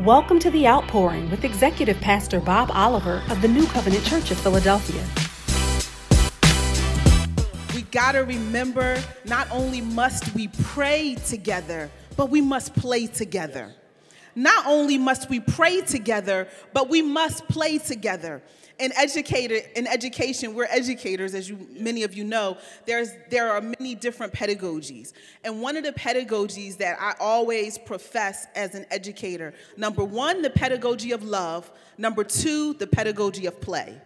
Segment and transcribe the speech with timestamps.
[0.00, 4.36] Welcome to The Outpouring with Executive Pastor Bob Oliver of the New Covenant Church of
[4.36, 5.02] Philadelphia.
[7.74, 13.74] We got to remember not only must we pray together, but we must play together.
[14.36, 18.42] Not only must we pray together, but we must play together.
[18.78, 22.58] In educator in education we're educators as you many of you know.
[22.84, 25.14] There's there are many different pedagogies.
[25.44, 30.50] And one of the pedagogies that i always profess as an educator number one the
[30.50, 33.98] pedagogy of love number two the pedagogy of play.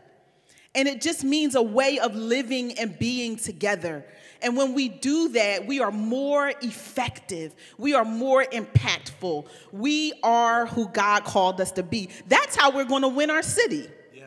[0.76, 4.04] And it just means a way of living and being together
[4.42, 7.54] and when we do that, we are more effective.
[7.78, 9.46] We are more impactful.
[9.72, 12.08] We are who God called us to be.
[12.28, 14.26] That's how we're going to win our city Yeah.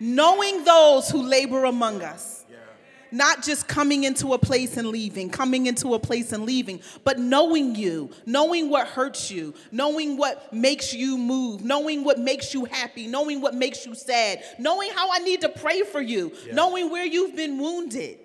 [0.00, 2.44] knowing those who labor among us.
[3.10, 7.18] Not just coming into a place and leaving, coming into a place and leaving, but
[7.18, 12.66] knowing you, knowing what hurts you, knowing what makes you move, knowing what makes you
[12.66, 16.52] happy, knowing what makes you sad, knowing how I need to pray for you, yeah.
[16.54, 18.18] knowing where you've been wounded.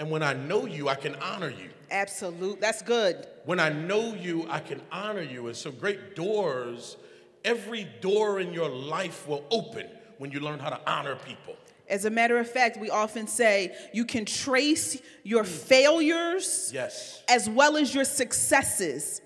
[0.00, 1.68] And when I know you, I can honor you.
[1.90, 2.58] Absolute.
[2.58, 3.26] That's good.
[3.44, 5.48] When I know you, I can honor you.
[5.48, 6.96] And so great doors,
[7.44, 11.54] every door in your life will open when you learn how to honor people.
[11.86, 17.22] As a matter of fact, we often say you can trace your failures yes.
[17.28, 19.20] as well as your successes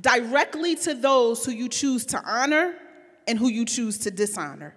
[0.00, 2.74] directly to those who you choose to honor
[3.28, 4.74] and who you choose to dishonor.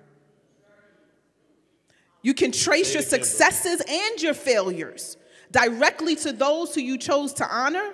[2.23, 5.15] You can trace your successes and your failures
[5.51, 7.91] directly to those who you chose to honor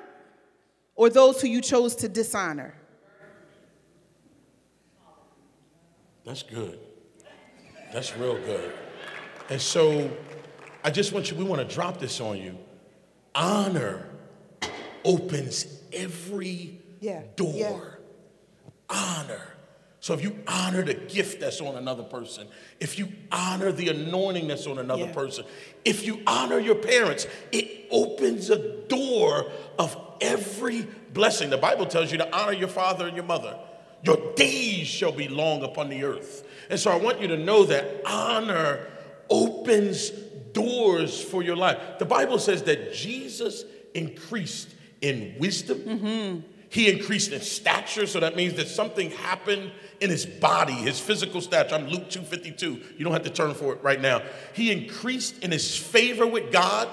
[0.96, 2.74] or those who you chose to dishonor.
[6.26, 6.80] That's good.
[7.94, 8.74] That's real good.
[9.50, 10.10] And so
[10.84, 12.58] I just want you, we want to drop this on you.
[13.36, 14.08] Honor
[15.04, 17.22] opens every yeah.
[17.36, 17.54] door.
[17.56, 18.70] Yeah.
[18.90, 19.55] Honor.
[20.06, 22.46] So if you honor the gift that's on another person,
[22.80, 25.14] if you honor the anointing that's on another yeah.
[25.14, 25.46] person,
[25.84, 29.50] if you honor your parents, it opens a door
[29.80, 31.50] of every blessing.
[31.50, 33.58] The Bible tells you to honor your father and your mother.
[34.04, 36.48] Your days shall be long upon the earth.
[36.70, 38.86] And so I want you to know that honor
[39.28, 40.12] opens
[40.54, 41.80] doors for your life.
[41.98, 43.64] The Bible says that Jesus
[43.96, 44.70] increased
[45.02, 45.80] in wisdom.
[45.80, 46.55] Mm-hmm.
[46.70, 49.72] He increased in stature, so that means that something happened
[50.02, 51.76] in his body, his physical stature.
[51.76, 52.82] I'm Luke 252.
[52.98, 54.22] You don't have to turn for it right now.
[54.54, 56.90] He increased in his favor with God,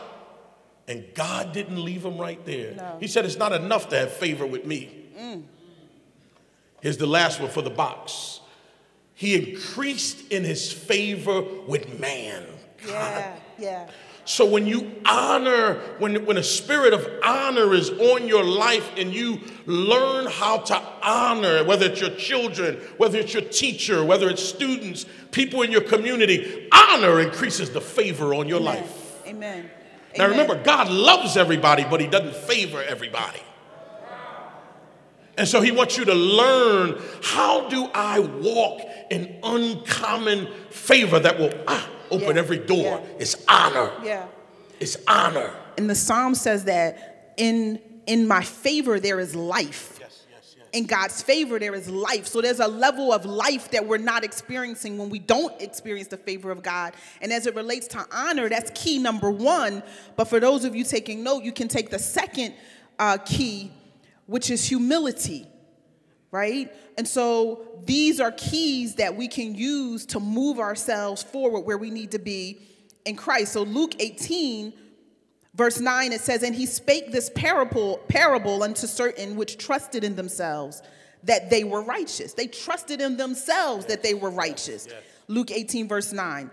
[0.87, 2.75] and God didn't leave him right there.
[2.75, 2.99] No.
[3.01, 5.11] He said, It's not enough to have favor with me.
[5.19, 5.43] Mm.
[6.81, 8.41] Here's the last one for the box
[9.23, 12.45] he increased in his favor with man.
[12.85, 13.89] Yeah, yeah.
[14.25, 19.13] So when you honor, when, when a spirit of honor is on your life and
[19.13, 24.43] you learn how to honor, whether it's your children, whether it's your teacher, whether it's
[24.43, 28.77] students, people in your community, honor increases the favor on your Amen.
[28.77, 29.27] life.
[29.27, 29.71] Amen.
[30.17, 30.39] Now Amen.
[30.39, 33.41] remember, God loves everybody, but he doesn't favor everybody.
[35.37, 41.39] And so he wants you to learn how do I walk in uncommon favor that
[41.39, 42.43] will ah, open yeah.
[42.43, 43.01] every door?
[43.03, 43.17] Yeah.
[43.19, 43.91] It's honor.
[44.03, 44.27] Yeah.
[44.81, 45.55] It's honor.
[45.77, 49.99] And the psalm says that in in my favor there is life.
[50.01, 50.67] Yes, yes, yes.
[50.73, 52.27] In God's favor there is life.
[52.27, 56.17] So there's a level of life that we're not experiencing when we don't experience the
[56.17, 56.95] favor of God.
[57.21, 59.83] And as it relates to honor, that's key number 1,
[60.17, 62.55] but for those of you taking note, you can take the second
[62.99, 63.73] uh, key
[64.27, 65.47] which is humility,
[66.33, 66.75] right?
[66.99, 71.91] And so these are keys that we can use to move ourselves forward where we
[71.91, 72.61] need to be
[73.05, 73.53] in Christ.
[73.53, 74.73] So Luke 18,
[75.55, 80.17] verse 9, it says, And he spake this parable, parable unto certain which trusted in
[80.17, 80.83] themselves
[81.23, 82.33] that they were righteous.
[82.33, 84.89] They trusted in themselves that they were righteous.
[84.89, 85.03] Yes.
[85.29, 86.51] Luke 18, verse 9.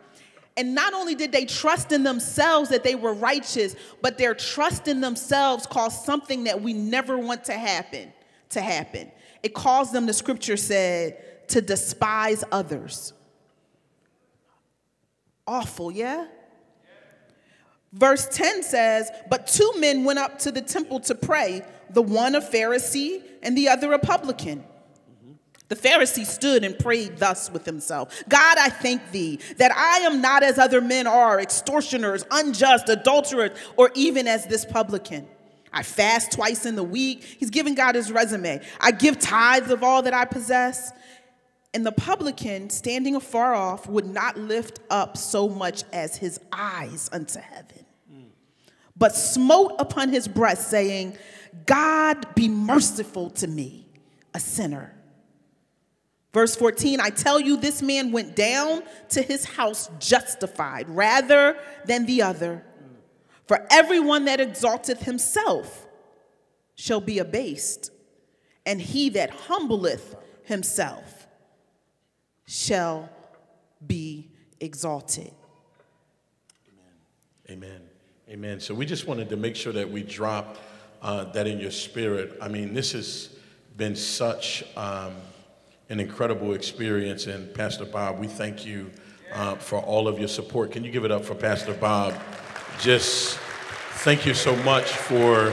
[0.57, 4.89] And not only did they trust in themselves that they were righteous, but their trust
[4.89, 8.11] in themselves caused something that we never want to happen
[8.49, 9.09] to happen.
[9.43, 13.13] It caused them, the scripture said, to despise others.
[15.47, 16.27] Awful, yeah?
[17.91, 22.35] Verse 10 says, But two men went up to the temple to pray, the one
[22.35, 24.63] a Pharisee and the other a publican.
[25.69, 30.19] The Pharisee stood and prayed thus with himself God, I thank thee that I am
[30.21, 35.27] not as other men are, extortioners, unjust, adulterers, or even as this publican.
[35.71, 37.23] I fast twice in the week.
[37.23, 38.61] He's giving God his resume.
[38.79, 40.91] I give tithes of all that I possess.
[41.73, 47.09] And the publican, standing afar off, would not lift up so much as his eyes
[47.11, 47.85] unto heaven,
[48.97, 51.15] but smote upon his breast, saying,
[51.65, 53.85] God be merciful to me,
[54.33, 54.95] a sinner.
[56.33, 62.05] Verse 14, I tell you, this man went down to his house justified rather than
[62.05, 62.63] the other.
[63.49, 65.87] For everyone that exalteth himself
[66.75, 67.89] shall be abased,
[68.63, 71.25] and he that humbleth himself
[72.45, 73.09] shall
[73.87, 74.29] be
[74.59, 75.31] exalted.
[77.49, 77.81] Amen.
[78.29, 78.59] Amen.
[78.59, 80.57] So we just wanted to make sure that we drop
[81.01, 82.37] uh, that in your spirit.
[82.39, 83.35] I mean, this has
[83.77, 85.15] been such um,
[85.89, 87.25] an incredible experience.
[87.25, 88.91] And Pastor Bob, we thank you
[89.33, 90.71] uh, for all of your support.
[90.71, 92.13] Can you give it up for Pastor Bob?
[92.79, 95.49] Just thank you so much for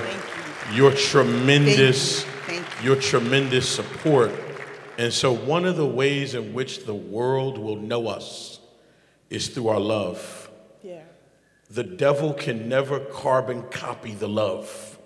[0.71, 0.75] you.
[0.77, 2.63] your tremendous, Thank you.
[2.63, 2.93] Thank you.
[2.93, 4.31] your tremendous support.
[4.97, 8.61] And so, one of the ways in which the world will know us
[9.29, 10.49] is through our love.
[10.83, 11.03] Yeah.
[11.69, 14.97] The devil can never carbon copy the love.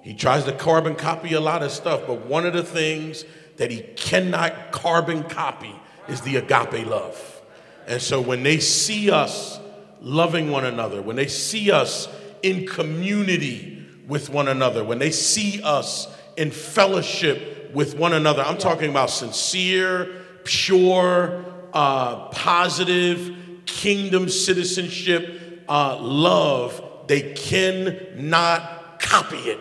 [0.00, 3.26] He tries to carbon copy a lot of stuff, but one of the things
[3.58, 5.74] that he cannot carbon copy
[6.08, 7.42] is the agape love.
[7.86, 9.60] And so when they see us
[10.00, 12.08] loving one another, when they see us
[12.42, 18.58] in community with one another, when they see us in fellowship with one another, I'm
[18.58, 20.08] talking about sincere,
[20.44, 23.36] pure, uh, positive,
[23.66, 29.58] kingdom citizenship, uh, love, they cannot copy it.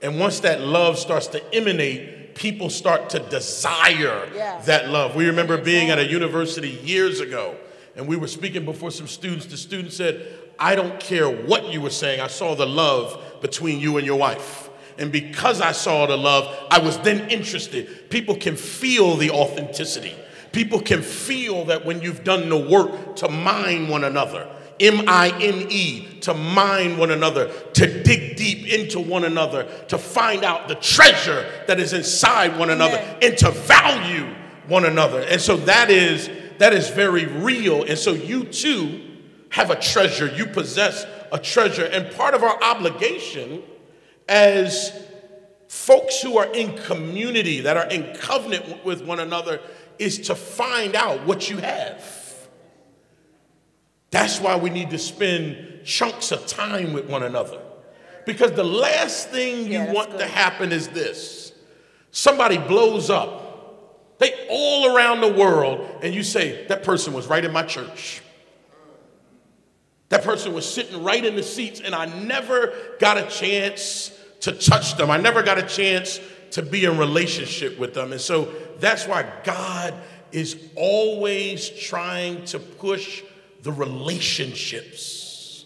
[0.00, 4.60] And once that love starts to emanate, people start to desire Yeah.
[4.64, 5.14] that love.
[5.14, 7.54] We remember being at a university years ago,
[7.96, 9.46] and we were speaking before some students.
[9.46, 10.26] The student said,
[10.58, 14.18] I don't care what you were saying, I saw the love between you and your
[14.18, 14.70] wife.
[14.98, 18.10] And because I saw the love, I was then interested.
[18.10, 20.14] People can feel the authenticity.
[20.52, 24.48] People can feel that when you've done the work to mine one another,
[24.80, 29.96] M I N E, to mine one another, to dig deep into one another, to
[29.96, 33.18] find out the treasure that is inside one another, Amen.
[33.22, 34.26] and to value
[34.68, 35.20] one another.
[35.20, 36.28] And so that is
[36.58, 37.84] that is very real.
[37.84, 39.00] And so you too
[39.50, 40.26] have a treasure.
[40.26, 41.84] You possess a treasure.
[41.84, 43.62] And part of our obligation
[44.28, 44.92] as
[45.68, 49.60] folks who are in community, that are in covenant with one another,
[49.98, 52.22] is to find out what you have.
[54.10, 57.60] That's why we need to spend chunks of time with one another.
[58.26, 61.52] Because the last thing you Yeah, want to happen is this
[62.10, 63.41] somebody blows up,
[64.22, 68.22] they all around the world, and you say, That person was right in my church.
[70.10, 74.52] That person was sitting right in the seats, and I never got a chance to
[74.52, 75.10] touch them.
[75.10, 76.20] I never got a chance
[76.52, 78.12] to be in relationship with them.
[78.12, 79.94] And so that's why God
[80.30, 83.22] is always trying to push
[83.62, 85.64] the relationships.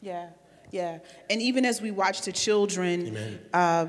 [0.00, 0.28] Yeah,
[0.70, 1.00] yeah.
[1.28, 3.40] And even as we watch the children Amen.
[3.52, 3.86] uh,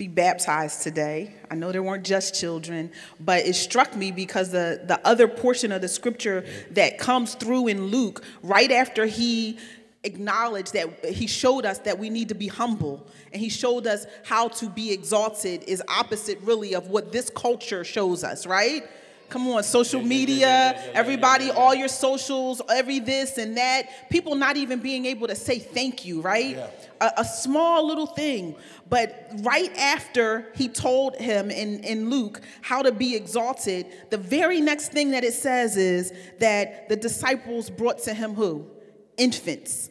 [0.00, 4.80] be baptized today, I know there weren't just children, but it struck me because the,
[4.86, 9.58] the other portion of the scripture that comes through in Luke, right after he
[10.04, 14.06] acknowledged that he showed us that we need to be humble and he showed us
[14.24, 18.88] how to be exalted is opposite really of what this culture shows us right
[19.30, 24.10] Come on, social media, everybody, all your socials, every this and that.
[24.10, 26.56] People not even being able to say thank you, right?
[26.56, 26.66] Yeah.
[27.00, 28.56] A, a small little thing.
[28.88, 34.60] But right after he told him in, in Luke how to be exalted, the very
[34.60, 38.66] next thing that it says is that the disciples brought to him who?
[39.16, 39.90] Infants,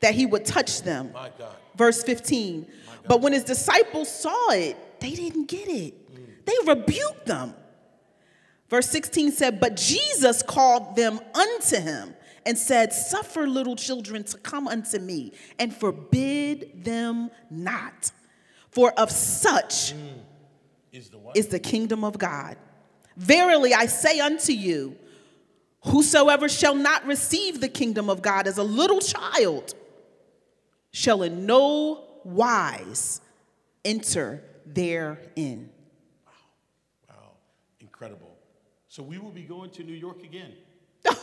[0.00, 1.12] that he would touch them.
[1.12, 1.54] My God.
[1.76, 2.66] Verse 15.
[3.06, 6.10] But when his disciples saw it, they didn't get it.
[6.10, 6.44] Mm.
[6.46, 7.54] They rebuked them.
[8.72, 12.14] Verse 16 said, But Jesus called them unto him
[12.46, 18.10] and said, Suffer little children to come unto me and forbid them not.
[18.70, 20.14] For of such mm.
[20.90, 22.56] Is the is the kingdom of God.
[23.18, 24.96] Verily I say unto you,
[25.84, 29.74] whosoever shall not receive the kingdom of God as a little child
[30.92, 33.20] shall in no wise
[33.84, 35.68] enter therein.
[37.10, 37.32] wow,
[37.78, 38.32] incredible.
[38.92, 40.52] So we will be going to New York again.
[41.06, 41.14] I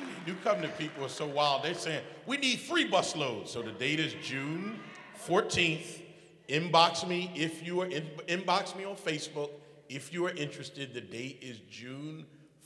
[0.00, 1.64] mean, New Covenant people are so wild.
[1.64, 3.50] They're saying, we need three bus loads.
[3.50, 4.80] So the date is June
[5.26, 6.00] 14th.
[6.48, 9.50] Inbox me if you are in, inbox me on Facebook
[9.90, 10.94] if you are interested.
[10.94, 12.24] The date is June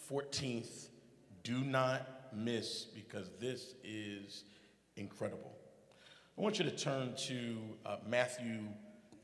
[0.08, 0.90] 14th.
[1.42, 4.44] Do not miss because this is
[4.94, 5.56] incredible.
[6.36, 8.60] I want you to turn to uh, Matthew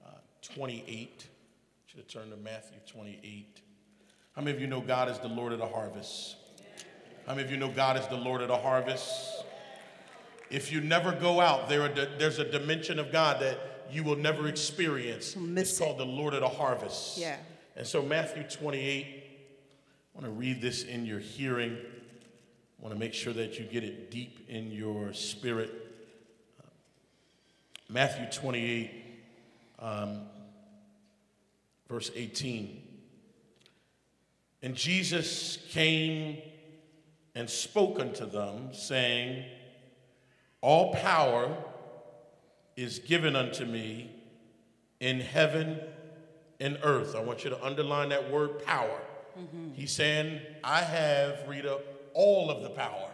[0.04, 0.10] uh,
[0.42, 0.84] 28.
[0.86, 1.16] I want
[1.96, 3.62] you to turn to Matthew 28.
[4.36, 6.36] How many of you know God is the Lord of the harvest?
[7.26, 9.42] How many of you know God is the Lord of the harvest?
[10.50, 13.58] If you never go out, there there's a dimension of God that
[13.90, 15.34] you will never experience.
[15.34, 15.84] Miss it's it.
[15.84, 17.18] called the Lord of the Harvest.
[17.18, 17.36] Yeah.
[17.74, 21.76] And so, Matthew 28, I want to read this in your hearing.
[21.76, 25.87] I want to make sure that you get it deep in your spirit.
[27.88, 28.90] Matthew 28,
[29.78, 30.20] um,
[31.88, 32.82] verse 18.
[34.62, 36.38] And Jesus came
[37.34, 39.44] and spoke unto them, saying,
[40.60, 41.56] All power
[42.76, 44.10] is given unto me
[45.00, 45.80] in heaven
[46.60, 47.14] and earth.
[47.14, 49.00] I want you to underline that word power.
[49.74, 51.78] He's saying, I have, Rita,
[52.12, 53.08] all of the power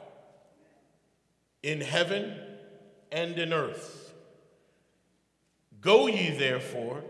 [1.62, 2.34] in heaven
[3.12, 4.03] and in earth.
[5.84, 7.04] Go ye therefore.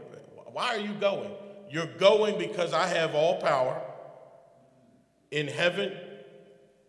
[0.52, 1.31] Why are you going?
[1.71, 3.81] You're going because I have all power
[5.31, 5.93] in heaven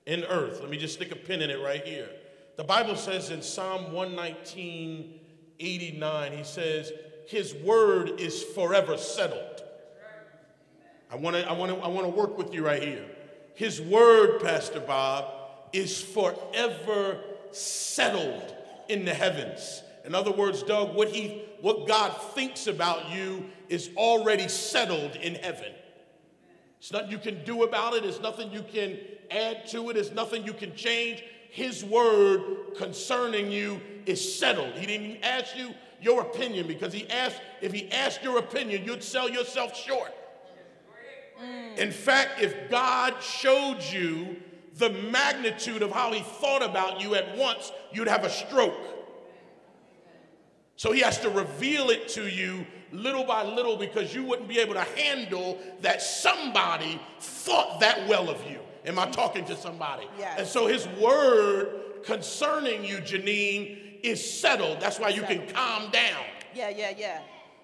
[0.07, 0.59] and earth.
[0.61, 2.09] Let me just stick a pin in it right here.
[2.57, 5.19] The Bible says in Psalm 119,
[5.59, 6.91] 89, he says,
[7.27, 9.61] His word is forever settled.
[11.11, 13.05] I want to I want to I want to work with you right here.
[13.53, 15.25] His word, Pastor Bob,
[15.71, 17.19] is forever
[17.51, 18.53] settled
[18.89, 19.81] in the heavens.
[20.05, 25.35] In other words, Doug, what he what God thinks about you is already settled in
[25.35, 25.73] heaven.
[26.79, 28.05] It's nothing you can do about it.
[28.05, 28.99] It's nothing you can
[29.31, 29.97] add to it.
[29.97, 31.23] It's nothing you can change.
[31.49, 34.73] His word concerning you is settled.
[34.73, 38.85] He didn't even ask you your opinion because he asked, if he asked your opinion,
[38.85, 40.13] you'd sell yourself short.
[41.41, 41.77] Mm.
[41.77, 44.35] In fact, if God showed you
[44.75, 48.75] the magnitude of how he thought about you at once, you'd have a stroke.
[50.77, 54.59] So he has to reveal it to you little by little because you wouldn't be
[54.59, 58.59] able to handle that somebody thought that well of you.
[58.85, 60.07] Am I talking to somebody?
[60.17, 60.39] Yes.
[60.39, 64.79] And so his word concerning you, Jéneen, is settled.
[64.79, 66.23] That's why you can calm down.
[66.53, 67.21] Yeah, yeah, yeah.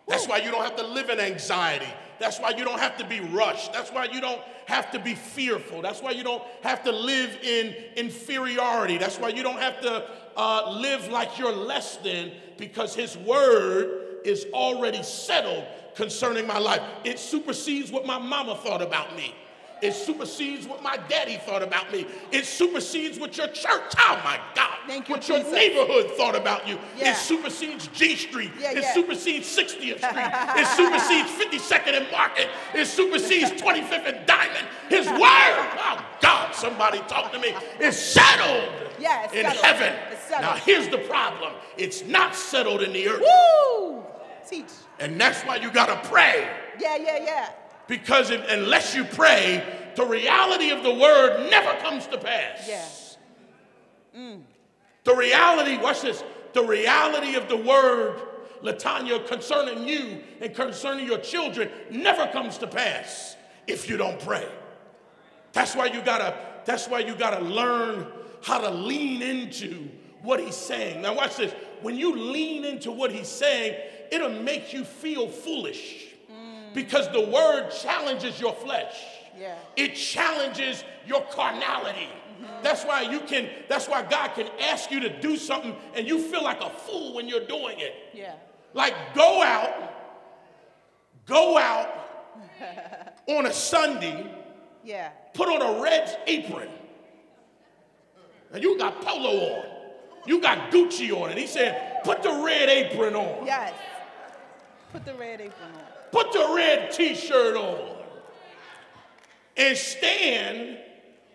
[0.08, 1.88] That's why you don't have to live in anxiety.
[2.20, 3.72] That's why you don't have to be rushed.
[3.74, 5.82] That's why you don't have to be fearful.
[5.82, 8.98] That's why you don't have to live in inferiority.
[8.98, 14.19] That's why you don't have to uh, live like you're less than because His word
[14.23, 16.81] is already settled concerning my life.
[17.03, 19.35] It supersedes what my mama thought about me.
[19.81, 22.05] It supersedes what my daddy thought about me.
[22.31, 25.51] It supersedes what your church, oh my God, Thank you, what your Jesus.
[25.53, 26.77] neighborhood thought about you.
[26.95, 27.13] Yeah.
[27.13, 28.51] It supersedes G Street.
[28.59, 28.93] Yeah, it yeah.
[28.93, 29.97] supersedes 60th Street.
[29.97, 32.50] it supersedes 52nd and Market.
[32.75, 34.67] It supersedes 25th and Diamond.
[34.89, 38.69] His word, oh God, somebody talk to me, is settled
[39.00, 39.65] Yeah, in settled.
[39.65, 39.93] heaven.
[40.31, 40.55] Settled.
[40.55, 41.51] Now here's the problem.
[41.77, 43.21] It's not settled in the earth.
[43.21, 44.01] Woo!
[44.50, 44.71] Teach.
[44.97, 46.50] And that's why you gotta pray.
[46.79, 47.50] Yeah, yeah, yeah.
[47.88, 52.65] Because if, unless you pray, the reality of the word never comes to pass.
[52.65, 54.17] Yeah.
[54.17, 54.43] Mm.
[55.03, 56.23] The reality, watch this,
[56.53, 58.21] the reality of the word,
[58.63, 63.35] Latanya, concerning you and concerning your children never comes to pass
[63.67, 64.47] if you don't pray.
[65.51, 68.07] That's why you gotta, that's why you gotta learn
[68.41, 69.89] how to lean into
[70.24, 71.01] what he's saying.
[71.01, 71.54] Now watch this.
[71.82, 73.75] When you lean into what he's saying,
[74.12, 76.08] it'll make you feel foolish.
[76.32, 76.74] Mm.
[76.74, 78.96] Because the word challenges your flesh.
[79.40, 79.56] Yeah.
[79.75, 82.10] It challenges your carnality.
[82.42, 82.63] Mm-hmm.
[82.63, 86.20] That's why you can, that's why God can ask you to do something and you
[86.20, 87.96] feel like a fool when you're doing it.
[88.13, 88.34] Yeah.
[88.74, 89.94] Like go out,
[91.25, 91.90] go out
[93.28, 94.25] on a Sunday,
[94.84, 95.10] Yeah.
[95.34, 96.70] put on a red apron.
[98.54, 99.66] And you got polo on.
[100.25, 101.30] You got Gucci on.
[101.30, 103.46] And he said, put the red apron on.
[103.46, 103.74] Yes.
[104.92, 105.84] Put the red apron on.
[106.12, 107.98] Put the red t-shirt on.
[109.58, 110.78] And stand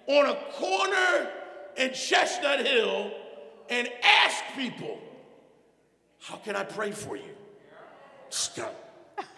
[0.06, 1.30] on a corner
[1.76, 3.12] in Chestnut Hill
[3.68, 4.98] and ask people,
[6.20, 7.34] how can I pray for you?
[8.30, 8.74] Stop.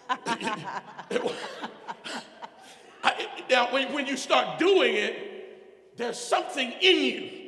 [3.49, 7.38] Now, when, when you start doing it, there's something in you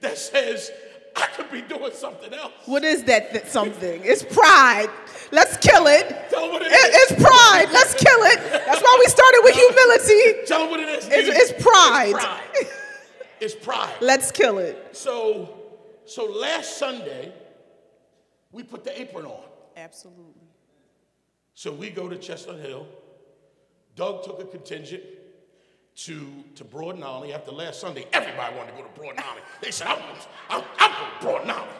[0.00, 0.70] that says,
[1.16, 2.52] I could be doing something else.
[2.66, 4.00] What is that th- something?
[4.04, 4.88] It's pride.
[5.32, 6.08] Let's kill it.
[6.30, 7.12] Tell 'em what it It- is.
[7.12, 7.68] it's pride.
[7.72, 8.38] Let's kill it.
[8.66, 10.46] That's why we started with humility.
[10.46, 11.06] Tell them what it is.
[11.08, 12.14] It's- it's pride.
[12.14, 12.66] It's pride.
[13.40, 13.94] It's pride.
[14.00, 14.88] Let's kill it.
[14.96, 15.58] So,
[16.04, 17.32] so last Sunday,
[18.52, 19.42] we put the apron on.
[19.76, 20.48] Absolutely.
[21.54, 22.86] So we go to Chestnut Hill.
[23.96, 25.02] Doug took a contingent
[26.04, 27.32] to, to Broad and Olney.
[27.32, 29.42] After last Sunday, everybody wanted to go to Broad and Olney.
[29.60, 29.98] They said, I'm,
[30.48, 31.72] I'm, I'm going to Broad and Olney.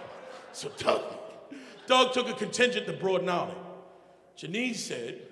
[0.53, 1.03] So Doug,
[1.87, 3.55] Doug took a contingent to Broad Nolly.
[4.37, 5.23] Jéneen said,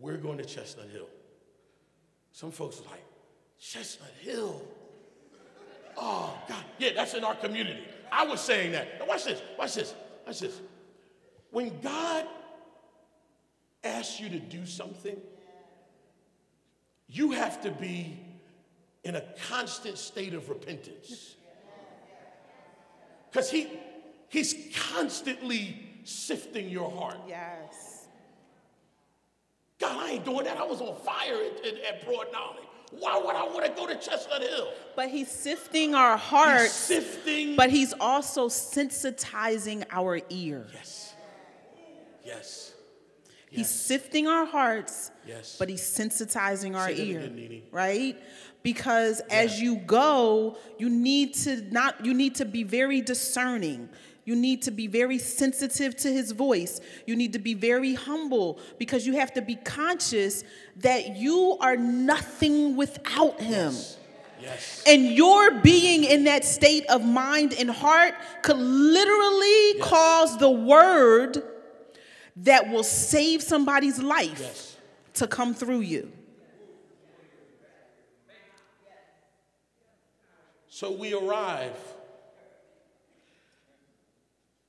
[0.00, 1.08] we're going to Chestnut Hill.
[2.32, 3.04] Some folks were like,
[3.58, 4.62] Chestnut Hill?
[5.96, 6.64] Oh, God.
[6.78, 7.82] Yeah, that's in our community.
[8.12, 9.00] I was saying that.
[9.00, 9.42] Now, watch this.
[9.58, 9.94] Watch this.
[10.26, 10.60] Watch this.
[11.50, 12.26] When God
[13.82, 15.16] asks you to do something,
[17.08, 18.18] you have to be
[19.04, 21.36] in a constant state of repentance.
[23.30, 23.68] Because he,
[24.28, 24.54] he's
[24.92, 27.18] constantly sifting your heart.
[27.28, 28.06] Yes.
[29.78, 30.56] God, I ain't doing that.
[30.56, 32.60] I was on fire at, at, at Broad and Olney.
[32.92, 34.68] Why would I want to go to Chestnut Hill?
[34.94, 36.88] But he's sifting our hearts.
[36.88, 37.56] He's sifting.
[37.56, 40.66] But he's also sensitizing our ear.
[40.72, 41.14] yes.
[42.24, 42.72] Yes.
[43.56, 45.56] He's sifting our hearts, Yes.
[45.58, 47.20] but he's sensitizing our Say ear.
[47.20, 48.16] again, Right?
[48.62, 53.88] Because as you go, you need to not you need to be very discerning.
[54.24, 56.80] You need to be very sensitive to his voice.
[57.06, 60.42] You need to be very humble because you have to be conscious
[60.78, 63.72] that you are nothing without him.
[64.42, 64.82] Yes.
[64.86, 69.80] And your being in that state of mind and heart could literally Yes.
[69.80, 71.42] cause the word
[72.36, 74.76] that will save somebody's life Yes.
[75.14, 76.12] to come through you.
[80.68, 81.76] So we arrive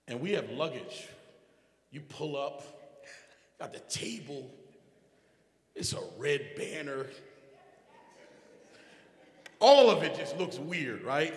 [0.08, 1.08] and we have luggage.
[1.92, 2.64] You pull up,
[3.60, 4.50] got the table,
[5.76, 7.08] it's a red banner.
[9.60, 11.34] All of it just looks weird, right?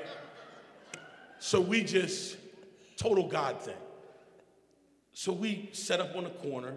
[1.41, 2.37] So we just,
[2.97, 3.75] total God thing.
[5.13, 6.75] So we set up on the corner.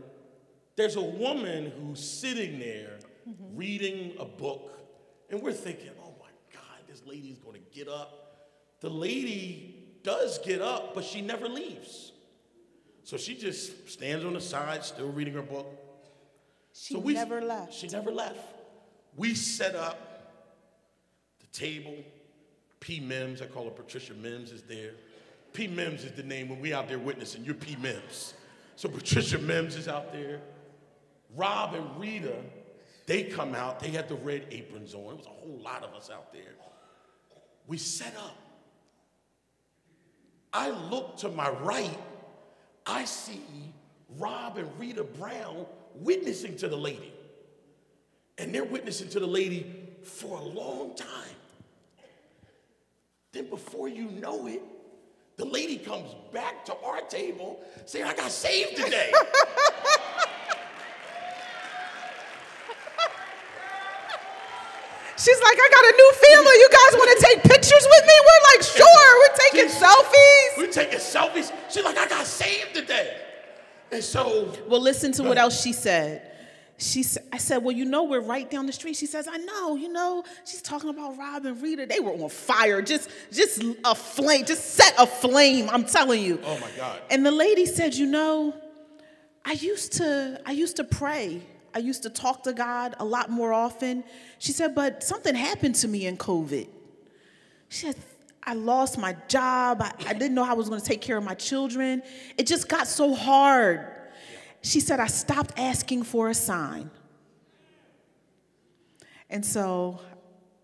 [0.76, 2.98] There's a woman who's sitting there
[3.30, 3.56] mm-hmm.
[3.56, 4.80] reading a book,
[5.30, 8.20] and we're thinking, oh my God, this lady's gonna get up.
[8.82, 12.12] The lady does get up, but she never leaves.
[13.04, 15.68] So she just stands on the side, still reading her book.
[16.74, 17.74] She So we- never left.
[17.74, 18.40] She never left.
[19.16, 20.00] We set up
[21.40, 21.96] the table.
[22.80, 23.00] P.
[23.00, 24.92] Mims, I call her Patricia Mims, is there.
[25.54, 25.68] P.
[25.68, 27.46] Mims is the name when we out there witnessing.
[27.46, 27.76] You're P.
[27.76, 28.34] Mims.
[28.76, 30.42] So Patricia Mims is out there.
[31.36, 32.36] Rob and Rita,
[33.06, 33.80] they come out.
[33.80, 35.14] They had the red aprons on.
[35.14, 36.56] It was a whole lot of us out there.
[37.68, 38.38] We set up.
[40.52, 41.98] I look to my right.
[42.86, 43.42] I see
[44.18, 47.14] Rob and Rita Brown witnessing to the lady.
[48.38, 51.10] And they're witnessing to the lady for a long time.
[53.32, 54.62] Then, before you know it,
[55.38, 59.12] the lady comes back to our table saying, I got saved today.
[65.16, 66.56] She's like, I got a new family.
[66.58, 68.14] You guys want to take pictures with me?
[68.28, 69.20] We're like, sure.
[69.20, 70.58] We're taking selfies.
[70.58, 71.52] We're taking selfies.
[71.70, 73.18] She's like, I got saved today.
[73.92, 76.33] And so, Well, listen to Go what else she said.
[76.84, 78.98] She, I said, well, you know, we're right down the street.
[78.98, 80.26] She says, I know, you know.
[80.44, 81.86] She's talking about Rob and Rita.
[81.86, 85.70] They were on fire, just, just a flame, just set a flame.
[85.70, 86.42] I'm telling you.
[86.44, 87.00] Oh, my God.
[87.10, 88.54] And the lady said, you know,
[89.46, 91.42] I used to, I used to pray.
[91.74, 94.04] I used to talk to God a lot more often.
[94.40, 96.68] She said, but something happened to me in COVID.
[97.70, 97.96] She said,
[98.44, 99.82] I lost my job.
[99.82, 102.04] I, I didn't know how I was going to take care of my children.
[102.38, 103.88] It just got so hard.
[104.64, 106.90] She said, I stopped asking for a sign.
[109.30, 110.00] And so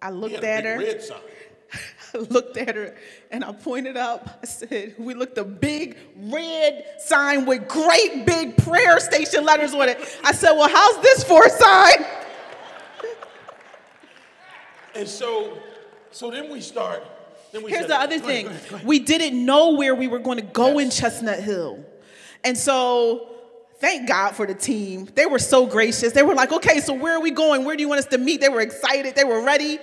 [0.01, 0.81] I looked at her.
[2.13, 2.95] I looked at her
[3.29, 4.39] and I pointed up.
[4.41, 9.89] I said, We looked a big red sign with great big prayer station letters on
[9.89, 9.99] it.
[10.23, 12.05] I said, Well, how's this for a sign?
[14.95, 15.59] And so,
[16.11, 17.03] so then we start.
[17.51, 18.87] Then we Here's the other Go ahead, thing go ahead, go ahead.
[18.87, 21.83] we didn't know where we were going to go in Chestnut Hill.
[22.43, 23.29] And so,
[23.79, 25.07] thank God for the team.
[25.15, 26.13] They were so gracious.
[26.13, 27.65] They were like, Okay, so where are we going?
[27.65, 28.41] Where do you want us to meet?
[28.41, 29.79] They were excited, they were ready.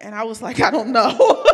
[0.00, 1.44] And I was like, I don't know.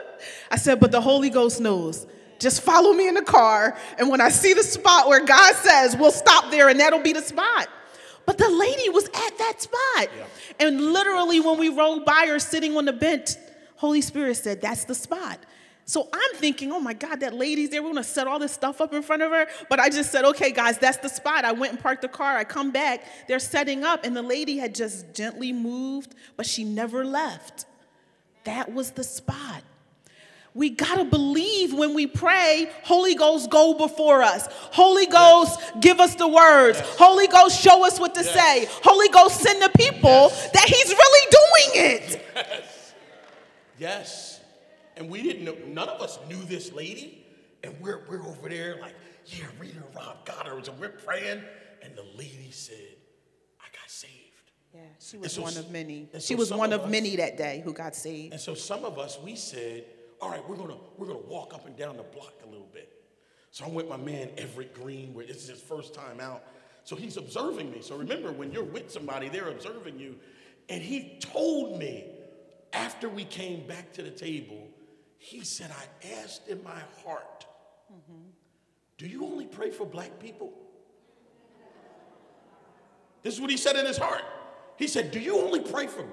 [0.50, 2.06] I said, But the Holy Ghost knows.
[2.38, 3.76] Just follow me in the car.
[3.98, 7.12] And when I see the spot where God says, we'll stop there and that'll be
[7.12, 7.68] the spot.
[8.26, 10.08] But the lady was at that spot.
[10.60, 13.30] And literally, when we rode by her sitting on the bench,
[13.76, 15.38] Holy Spirit said, That's the spot.
[15.88, 17.82] So I'm thinking, oh my God, that lady's there.
[17.82, 19.46] We're gonna set all this stuff up in front of her.
[19.70, 21.46] But I just said, okay, guys, that's the spot.
[21.46, 22.36] I went and parked the car.
[22.36, 23.06] I come back.
[23.26, 27.64] They're setting up, and the lady had just gently moved, but she never left.
[28.44, 29.62] That was the spot.
[30.52, 34.46] We gotta believe when we pray, Holy Ghost, go before us.
[34.50, 36.80] Holy Ghost, give us the words.
[36.98, 38.34] Holy Ghost, show us what to Yes.
[38.34, 38.68] say.
[38.84, 42.22] Holy Ghost, send the people that He's really doing it.
[43.78, 44.37] Yes.
[44.98, 47.24] And we didn't know, none of us knew this lady.
[47.62, 48.94] And we're, we're over there like,
[49.26, 50.58] yeah, Rita and Rob got her.
[50.58, 51.42] And we're praying.
[51.82, 52.96] And the lady said,
[53.60, 54.12] I got saved.
[54.74, 56.08] Yeah, she was so one of many.
[56.14, 58.32] She so was one of of us- many that day who got saved.
[58.32, 59.84] And so some of us, we said,
[60.20, 62.92] all right, we're gonna we're gonna walk up and down the block a little bit.
[63.50, 66.42] So I'm with my man Everett Green, where this is his first time out.
[66.84, 67.80] So he's observing me.
[67.80, 70.16] So remember, when you're with somebody, they're observing you.
[70.68, 72.04] And he told me
[72.72, 74.68] after we came back to the table,
[75.18, 77.46] he said, I asked in my heart,
[78.96, 80.52] do you only pray for black people?
[83.22, 84.22] This is what he said in his heart.
[84.76, 86.04] He said, Do you only pray for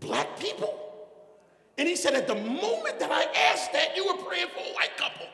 [0.00, 0.78] black people?
[1.76, 4.74] And he said, At the moment that I asked that, you were praying for a
[4.74, 5.26] white couple.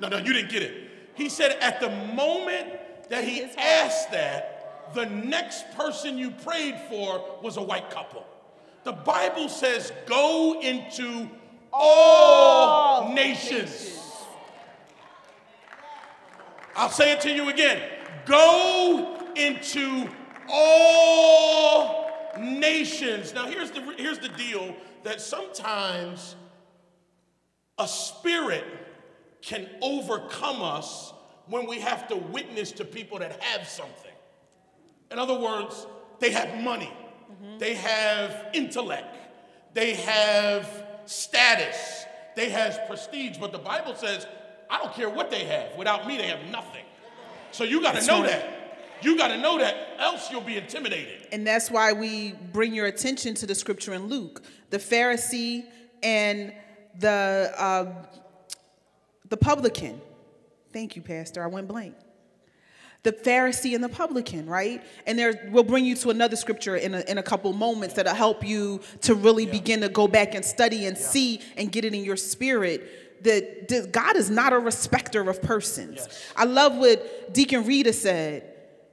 [0.00, 0.90] No, no, you didn't get it.
[1.14, 2.68] He said, At the moment
[3.08, 8.26] that he asked that, the next person you prayed for was a white couple.
[8.82, 11.28] The Bible says, Go into
[11.72, 13.98] all, nations.
[16.76, 17.82] I'll say it to you again.
[18.26, 20.08] Go into
[20.48, 23.34] all nations.
[23.34, 26.36] Now, here's the, here's the deal that sometimes
[27.78, 28.64] a spirit
[29.42, 31.12] can overcome us
[31.46, 34.12] when we have to witness to people that have something.
[35.10, 35.86] In other words,
[36.20, 36.92] they have money,
[37.30, 37.58] mm-hmm.
[37.58, 39.16] they have intellect,
[39.74, 42.04] they have status,
[42.36, 43.36] they have prestige.
[43.38, 44.26] But the Bible says,
[44.70, 45.74] I don't care what they have.
[45.76, 46.84] Without me, they have nothing.
[47.52, 48.30] So you got to know right.
[48.30, 48.56] that.
[49.02, 51.26] You got to know that, else you'll be intimidated.
[51.32, 54.42] And that's why we bring your attention to the scripture in Luke.
[54.68, 55.64] The Pharisee
[56.02, 56.52] and
[56.98, 57.92] the uh,
[59.28, 60.00] the publican.
[60.72, 61.42] Thank you, Pastor.
[61.42, 61.94] I went blank.
[63.02, 64.82] The Pharisee and the publican, right?
[65.06, 68.14] And there, we'll bring you to another scripture in a, in a couple moments that'll
[68.14, 69.52] help you to really yeah.
[69.52, 71.02] begin to go back and study and yeah.
[71.02, 75.96] see and get it in your spirit that God is not a respecter of persons.
[75.98, 76.32] Yes.
[76.36, 78.44] I love what Deacon Rita said.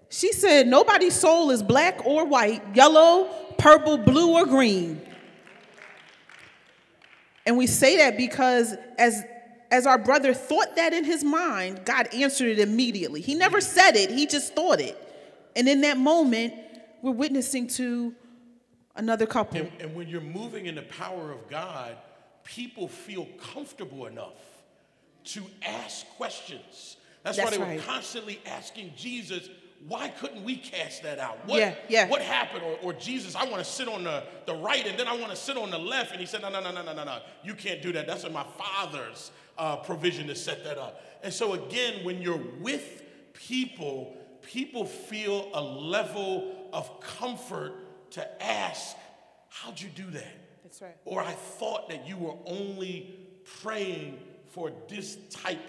[0.09, 3.25] She said, Nobody's soul is black or white, yellow,
[3.57, 5.01] purple, blue, or green.
[7.45, 9.23] And we say that because as
[9.71, 13.21] as our brother thought that in his mind, God answered it immediately.
[13.21, 14.97] He never said it, he just thought it.
[15.55, 16.53] And in that moment,
[17.01, 18.13] we're witnessing to
[18.95, 19.59] another couple.
[19.59, 21.97] And, and when you're moving in the power of God,
[22.43, 24.35] people feel comfortable enough
[25.25, 26.97] to ask questions.
[27.23, 27.77] That's, That's why they right.
[27.77, 29.49] were constantly asking Jesus,
[29.87, 31.45] why couldn't we cast that out?
[31.45, 32.07] What, yeah, yeah.
[32.07, 32.63] what happened?
[32.63, 35.29] Or, or Jesus, I want to sit on the, the right and then I want
[35.31, 36.11] to sit on the left.
[36.11, 37.19] And he said, no, no, no, no, no, no, no.
[37.43, 38.07] You can't do that.
[38.07, 41.01] That's in my Father's uh, provision to set that up.
[41.23, 48.95] And so, again, when you're with people, people feel a level of comfort to ask,
[49.49, 50.35] How'd you do that?
[50.63, 50.95] That's right.
[51.05, 53.15] Or I thought that you were only
[53.61, 55.59] praying for this type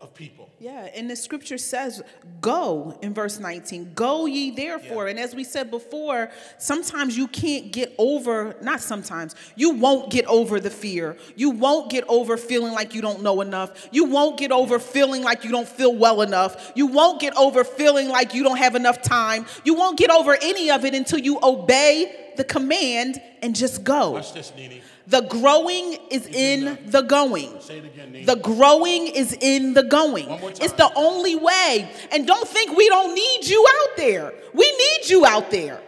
[0.00, 0.48] of people.
[0.60, 2.02] Yeah, and the scripture says,
[2.40, 5.04] Go in verse 19, go ye therefore.
[5.04, 5.10] Yeah.
[5.10, 10.24] And as we said before, sometimes you can't get over, not sometimes, you won't get
[10.26, 11.16] over the fear.
[11.36, 13.88] You won't get over feeling like you don't know enough.
[13.90, 16.72] You won't get over feeling like you don't feel well enough.
[16.76, 19.46] You won't get over feeling like you don't have enough time.
[19.64, 24.12] You won't get over any of it until you obey the command and just go.
[24.12, 24.80] Watch this, Nene.
[25.06, 27.60] The growing is in the going.
[27.60, 28.24] Say it again, Nene.
[28.24, 30.28] The growing is in the going.
[30.28, 30.64] One more time.
[30.64, 31.90] It's the only way.
[32.12, 34.32] And don't think we don't need you out there.
[34.54, 35.82] We need you out there.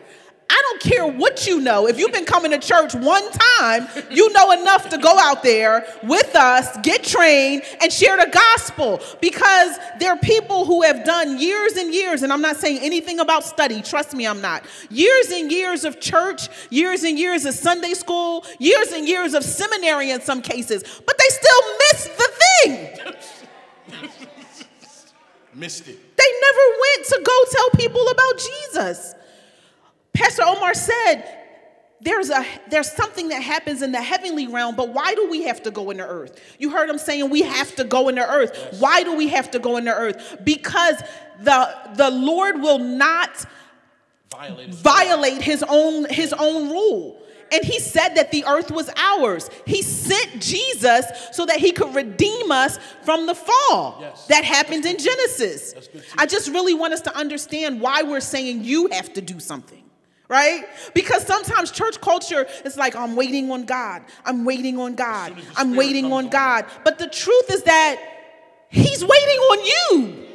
[0.61, 1.89] I don't care what you know.
[1.89, 5.87] If you've been coming to church one time, you know enough to go out there
[6.03, 9.01] with us, get trained, and share the gospel.
[9.23, 13.21] Because there are people who have done years and years, and I'm not saying anything
[13.21, 14.67] about study, trust me, I'm not.
[14.91, 19.43] Years and years of church, years and years of Sunday school, years and years of
[19.45, 22.89] seminary in some cases, but they still miss the thing.
[25.55, 26.17] Missed it.
[26.17, 29.15] They never went to go tell people about Jesus.
[30.21, 31.41] Pastor Omar said,
[32.03, 35.63] there's a there's something that happens in the heavenly realm but why do we have
[35.63, 38.81] to go into earth you heard him saying we have to go into earth yes.
[38.81, 40.97] why do we have to go into earth because
[41.41, 43.45] the the lord will not
[44.31, 47.21] violate, violate his own his own rule
[47.53, 49.51] and he said that the earth was ours.
[49.67, 54.27] He sent Jesus so that he could redeem us from the fall yes.
[54.29, 55.75] that happened in Genesis.
[56.17, 59.80] I just really want us to understand why we're saying you have to do something
[60.31, 60.65] right?
[60.95, 64.03] Because sometimes church culture is like, I'm waiting on God.
[64.25, 65.37] I'm waiting on God.
[65.57, 66.67] I'm waiting on God.
[66.85, 68.01] But the truth is that
[68.69, 70.27] He's waiting on you.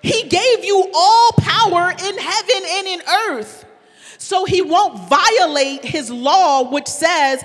[0.00, 3.66] He gave you all power in heaven and in earth.
[4.16, 7.44] So He won't violate His law, which says,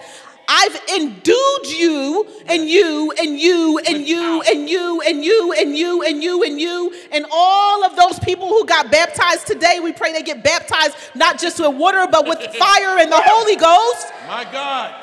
[0.56, 6.04] I've endued you and you and you and you and you and you and you
[6.04, 9.80] and you and you and all of those people who got baptized today.
[9.82, 13.56] We pray they get baptized not just with water, but with fire and the Holy
[13.56, 14.14] Ghost.
[14.28, 14.94] My God.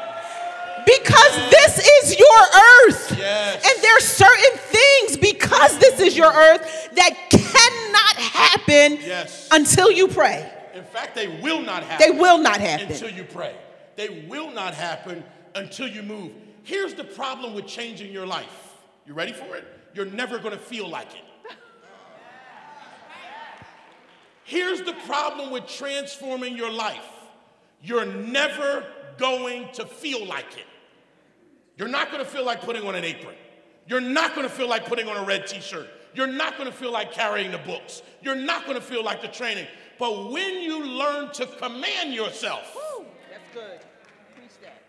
[0.86, 2.40] Because this is your
[2.86, 3.16] earth.
[3.18, 3.66] Yes.
[3.66, 9.48] And there's certain things because this is your earth that cannot happen Yes.
[9.50, 10.48] until you pray.
[10.74, 12.06] In fact, they will not happen.
[12.12, 12.86] They will not happen.
[12.92, 13.54] until you pray.
[13.96, 15.22] They will not happen
[15.54, 16.32] until you move.
[16.62, 18.76] Here's the problem with changing your life.
[19.06, 19.64] You ready for it?
[19.94, 21.56] You're never going to feel like it.
[24.44, 27.06] Here's the problem with transforming your life.
[27.82, 28.84] You're never
[29.16, 30.66] going to feel like it.
[31.76, 33.36] You're not going to feel like putting on an apron.
[33.86, 35.88] You're not going to feel like putting on a red t shirt.
[36.14, 38.02] You're not going to feel like carrying the books.
[38.22, 39.66] You're not going to feel like the training.
[39.98, 42.76] But when you learn to command yourself,
[43.30, 43.80] That's good.
[44.34, 44.82] Preach that.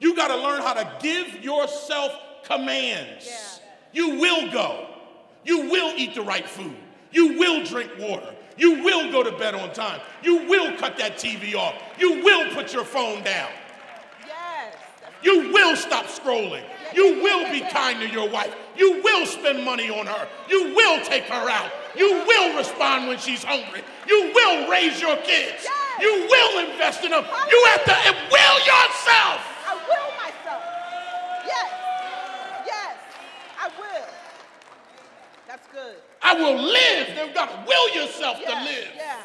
[0.00, 2.12] You got to learn how to give yourself
[2.44, 3.60] commands.
[3.92, 4.88] You will go.
[5.44, 6.76] You will eat the right food.
[7.12, 8.34] You will drink water.
[8.56, 10.00] You will go to bed on time.
[10.22, 11.74] You will cut that TV off.
[11.98, 13.50] You will put your phone down.
[14.26, 14.74] Yes.
[15.22, 16.64] You will stop scrolling.
[16.94, 18.54] You will be kind to your wife.
[18.76, 20.28] You will spend money on her.
[20.48, 21.70] You will take her out.
[21.96, 23.82] You will respond when she's hungry.
[24.06, 25.66] You will raise your kids.
[26.00, 27.24] You will invest in them.
[27.24, 29.40] You have to will yourself.
[29.66, 30.62] I will myself.
[31.46, 31.70] Yes.
[32.66, 32.96] Yes.
[33.58, 34.06] I will.
[35.46, 35.59] That's good.
[36.22, 37.08] I will live.
[37.16, 38.88] You've got to will yourself to live.
[38.96, 39.16] Yeah.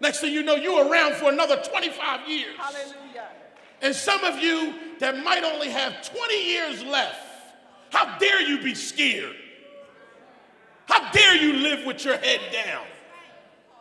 [0.00, 2.56] Next thing you know, you're around for another 25 years.
[2.56, 3.28] Hallelujah.
[3.82, 7.20] And some of you that might only have 20 years left,
[7.90, 9.36] how dare you be scared?
[10.86, 12.84] How dare you live with your head down?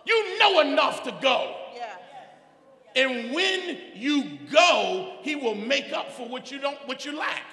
[0.05, 1.55] You know enough to go.
[1.75, 1.95] Yeah.
[2.95, 7.43] And when you go, he will make up for what you don't what you lack.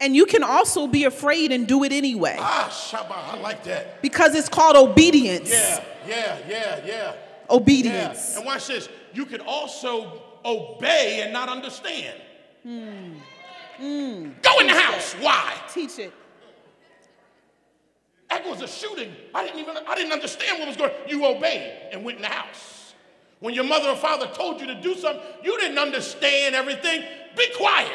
[0.00, 4.00] And you can also be afraid and do it anyway Ah, Shabbat, I like that.
[4.02, 5.50] because it's called obedience.
[5.50, 7.12] Yeah, yeah, yeah, yeah.
[7.50, 8.30] Obedience.
[8.32, 8.38] Yeah.
[8.38, 8.88] And watch this.
[9.12, 12.16] You can also obey and not understand.
[12.62, 13.12] Hmm.
[14.42, 15.14] Go in the house.
[15.14, 15.54] Why?
[15.72, 16.12] Teach it.
[18.28, 19.12] That was a shooting.
[19.34, 20.92] I didn't even I didn't understand what was going.
[21.08, 22.94] You obeyed and went in the house.
[23.40, 27.02] When your mother or father told you to do something, you didn't understand everything.
[27.36, 27.90] Be quiet.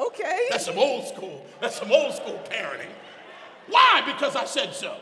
[0.00, 0.46] Okay.
[0.50, 1.44] That's some old school.
[1.60, 2.88] That's some old school parenting.
[3.68, 4.02] Why?
[4.06, 4.96] Because I said so.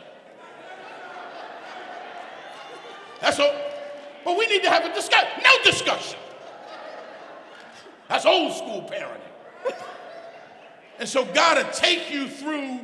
[3.21, 3.53] That's all.
[4.25, 5.29] But we need to have a discussion.
[5.43, 6.19] No discussion.
[8.09, 9.75] That's old school parenting.
[10.99, 12.81] And so God will take you through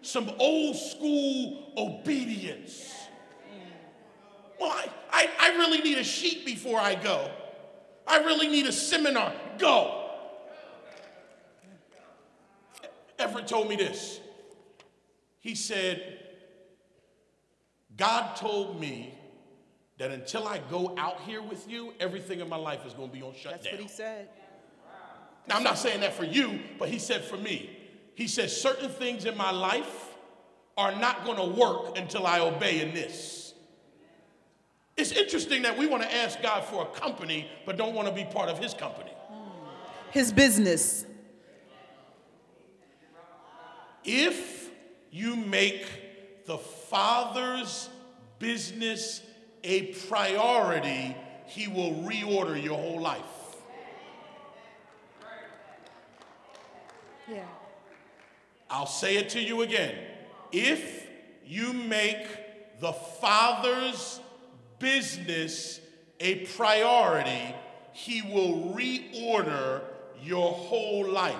[0.00, 2.94] some old school obedience.
[4.58, 7.30] Well, I, I, I really need a sheet before I go.
[8.06, 9.34] I really need a seminar.
[9.58, 9.97] Go.
[13.18, 14.20] Everett told me this.
[15.40, 16.18] He said,
[17.96, 19.14] God told me
[19.98, 23.14] that until I go out here with you, everything in my life is going to
[23.14, 23.60] be on shutdown.
[23.62, 24.28] That's what he said.
[25.48, 27.70] Now, I'm not saying that for you, but he said for me.
[28.14, 30.14] He said, certain things in my life
[30.76, 33.54] are not going to work until I obey in this.
[34.96, 38.14] It's interesting that we want to ask God for a company, but don't want to
[38.14, 39.12] be part of his company.
[40.10, 41.06] His business.
[44.04, 44.70] If
[45.10, 47.88] you make the Father's
[48.38, 49.22] business
[49.64, 53.22] a priority, he will reorder your whole life.
[57.30, 57.44] Yeah.
[58.70, 59.94] I'll say it to you again.
[60.52, 61.06] If
[61.44, 64.20] you make the Father's
[64.78, 65.80] business
[66.20, 67.54] a priority,
[67.92, 69.82] He will reorder
[70.22, 71.34] your whole life.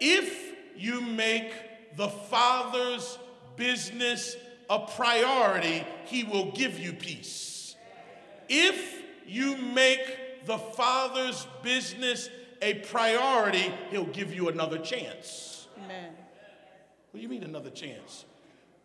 [0.00, 1.52] If you make
[1.96, 3.18] the Father's
[3.56, 4.36] business
[4.70, 7.76] a priority, He will give you peace.
[8.48, 12.28] If you make the Father's business
[12.60, 15.68] a priority, He'll give you another chance.
[15.84, 16.12] Amen.
[17.10, 18.24] What do you mean another chance?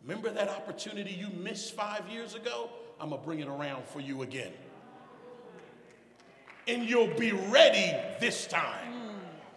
[0.03, 2.69] Remember that opportunity you missed five years ago?
[2.99, 4.51] I'm gonna bring it around for you again.
[6.67, 8.96] And you'll be ready this time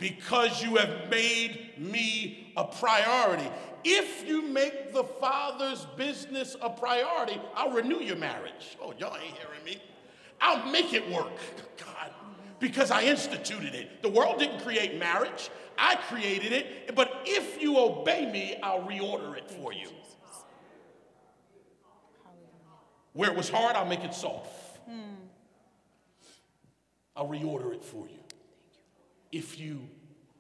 [0.01, 3.49] because you have made me a priority.
[3.85, 8.77] If you make the Father's business a priority, I'll renew your marriage.
[8.83, 9.81] Oh, y'all ain't hearing me.
[10.41, 11.37] I'll make it work,
[11.79, 12.11] God,
[12.59, 14.03] because I instituted it.
[14.03, 16.95] The world didn't create marriage, I created it.
[16.95, 19.89] But if you obey me, I'll reorder it for you.
[23.13, 24.79] Where it was hard, I'll make it soft.
[24.89, 25.15] Hmm.
[27.17, 28.21] I'll reorder it for you.
[29.33, 29.89] If you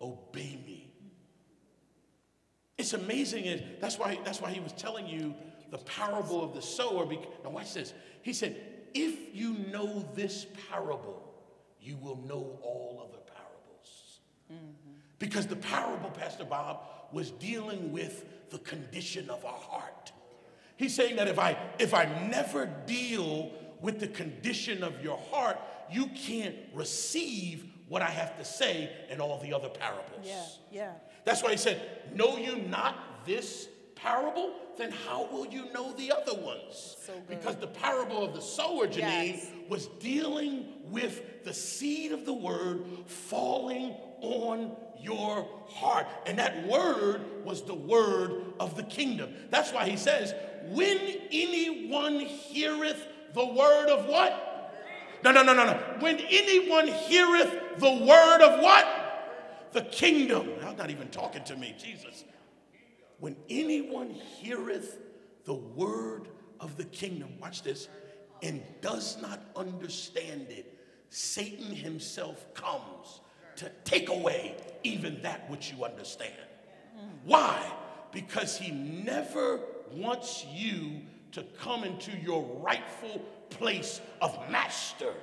[0.00, 0.92] obey me.
[2.78, 3.62] It's amazing.
[3.80, 5.34] That's why, that's why he was telling you
[5.70, 7.06] the parable of the sower.
[7.44, 7.92] Now, watch this.
[8.22, 8.56] He said,
[8.94, 11.22] If you know this parable,
[11.80, 14.20] you will know all other parables.
[14.50, 14.92] Mm-hmm.
[15.18, 16.80] Because the parable, Pastor Bob,
[17.12, 20.12] was dealing with the condition of our heart.
[20.76, 25.58] He's saying that if I if I never deal with the condition of your heart,
[25.90, 30.24] you can't receive what I have to say in all the other parables.
[30.24, 30.92] Yeah, yeah.
[31.24, 31.82] That's why he said,
[32.14, 34.54] Know you not this parable?
[34.78, 36.96] Then how will you know the other ones?
[37.04, 39.50] So because the parable of the sower, Jéneen, yes.
[39.68, 46.06] was dealing with the seed of the word falling on your heart.
[46.26, 49.34] And that word was the word of the kingdom.
[49.50, 50.32] That's why he says,
[50.68, 50.96] When
[51.32, 54.49] anyone heareth the word of what?
[55.22, 55.74] No, no, no, no, no.
[56.00, 58.86] When anyone heareth the word of what?
[59.72, 60.48] The kingdom.
[60.64, 62.24] I'm not even talking to me, Jesus.
[63.18, 64.98] When anyone heareth
[65.44, 66.28] the word
[66.58, 67.88] of the kingdom, watch this,
[68.42, 70.78] and does not understand it,
[71.10, 73.20] Satan himself comes
[73.56, 76.32] to take away even that which you understand.
[77.24, 77.60] Why?
[78.12, 79.60] Because he never
[79.92, 81.02] wants you
[81.32, 85.14] to come into your rightful place of master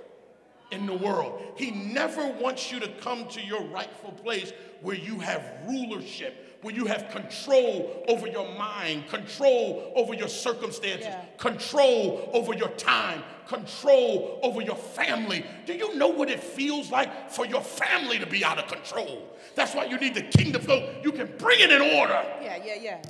[0.71, 1.41] in the world.
[1.55, 6.73] He never wants you to come to your rightful place where you have rulership, where
[6.73, 11.23] you have control over your mind, control over your circumstances, yeah.
[11.37, 15.45] control over your time, control over your family.
[15.65, 19.35] Do you know what it feels like for your family to be out of control?
[19.55, 22.25] That's why you need the kingdom so you can bring it in order.
[22.41, 23.01] Yeah, yeah, yeah.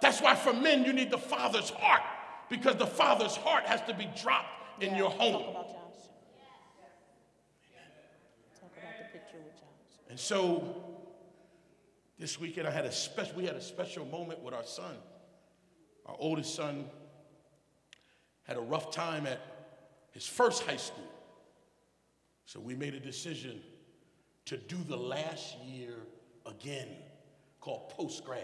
[0.00, 2.02] That's why for men you need the father's heart
[2.48, 5.56] because the father's heart has to be dropped in yeah, your home.
[10.08, 10.82] And so
[12.18, 14.94] this weekend I had a special we had a special moment with our son.
[16.06, 16.84] Our oldest son
[18.44, 19.40] had a rough time at
[20.12, 21.10] his first high school.
[22.46, 23.60] So we made a decision
[24.44, 25.94] to do the last year
[26.46, 26.88] again
[27.60, 28.42] called post grad.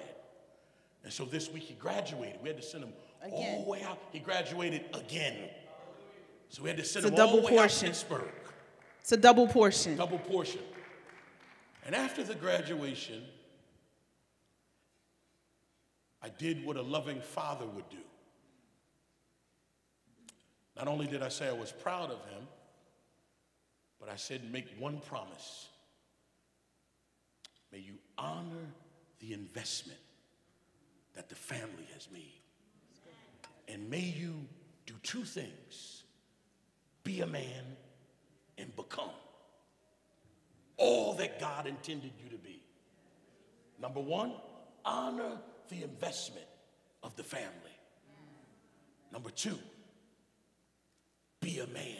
[1.04, 2.42] And so this week he graduated.
[2.42, 3.56] We had to send him again.
[3.56, 3.98] all the way out.
[4.12, 5.37] He graduated again.
[6.48, 7.64] So we had to send it's him all the way portion.
[7.64, 8.33] out to Pittsburgh.
[9.00, 9.96] It's a double portion.
[9.96, 10.61] Double portion.
[11.87, 13.22] And after the graduation,
[16.22, 17.96] I did what a loving father would do.
[20.76, 22.46] Not only did I say I was proud of him,
[23.98, 25.68] but I said, make one promise.
[27.72, 28.66] May you honor
[29.20, 29.98] the investment
[31.14, 32.40] that the family has made.
[33.72, 34.46] And may you
[34.87, 36.04] do two things
[37.04, 37.64] be a man
[38.59, 39.11] and become
[40.76, 42.62] all that God intended you to be.
[43.80, 44.33] Number one,
[44.85, 46.46] honor the investment
[47.02, 47.48] of the family.
[49.12, 49.59] Number two,
[51.40, 51.96] be a man.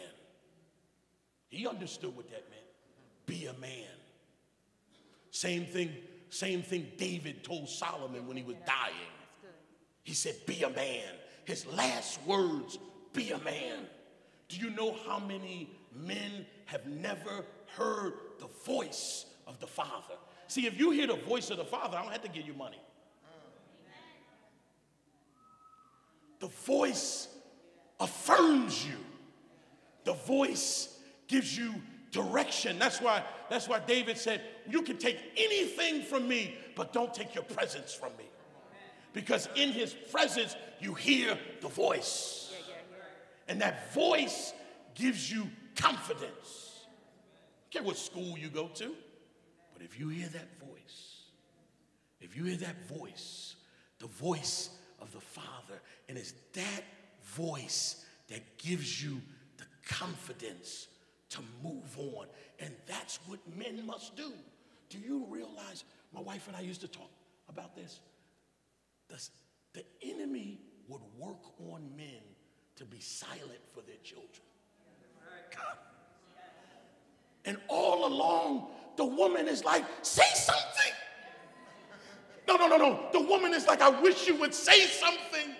[1.49, 2.61] He understood what that meant.
[3.25, 3.87] Be a man.
[5.31, 5.91] Same thing,
[6.29, 8.93] same thing David told Solomon when he was dying.
[10.03, 11.13] He said, Be a man.
[11.45, 12.79] His last words,
[13.13, 13.79] be a man.
[14.47, 20.15] Do you know how many men have never heard the voice of the Father?
[20.47, 22.53] See, if you hear the voice of the Father, I don't have to give you
[22.53, 22.81] money.
[26.39, 27.27] The voice
[27.99, 28.97] affirms you.
[30.03, 31.73] The voice gives you
[32.11, 32.79] direction.
[32.79, 37.35] That's why, that's why David said, You can take anything from me, but don't take
[37.35, 38.25] your presence from me.
[39.13, 42.53] Because in his presence, you hear the voice.
[43.47, 44.53] And that voice
[44.95, 46.85] gives you confidence.
[47.65, 48.95] I care what school you go to,
[49.73, 51.25] but if you hear that voice,
[52.19, 53.55] if you hear that voice,
[53.99, 54.69] the voice
[54.99, 56.83] of the Father, and it's that
[57.23, 59.21] voice that gives you
[59.57, 60.87] the confidence
[61.29, 62.27] to move on.
[62.59, 64.31] And that's what men must do.
[64.89, 65.83] Do you realize?
[66.13, 67.09] My wife and I used to talk
[67.49, 67.99] about this.
[69.11, 69.29] The,
[69.73, 72.21] the enemy would work on men
[72.77, 74.29] to be silent for their children.
[75.53, 75.77] God.
[77.45, 80.93] And all along, the woman is like, say something.
[82.47, 83.09] No, no, no, no.
[83.11, 85.55] The woman is like, I wish you would say something.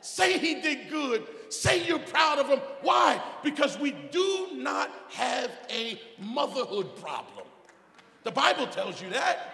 [0.00, 1.26] Say he did good.
[1.48, 2.60] Say you're proud of him.
[2.82, 3.22] Why?
[3.42, 7.46] Because we do not have a motherhood problem.
[8.22, 9.53] The Bible tells you that.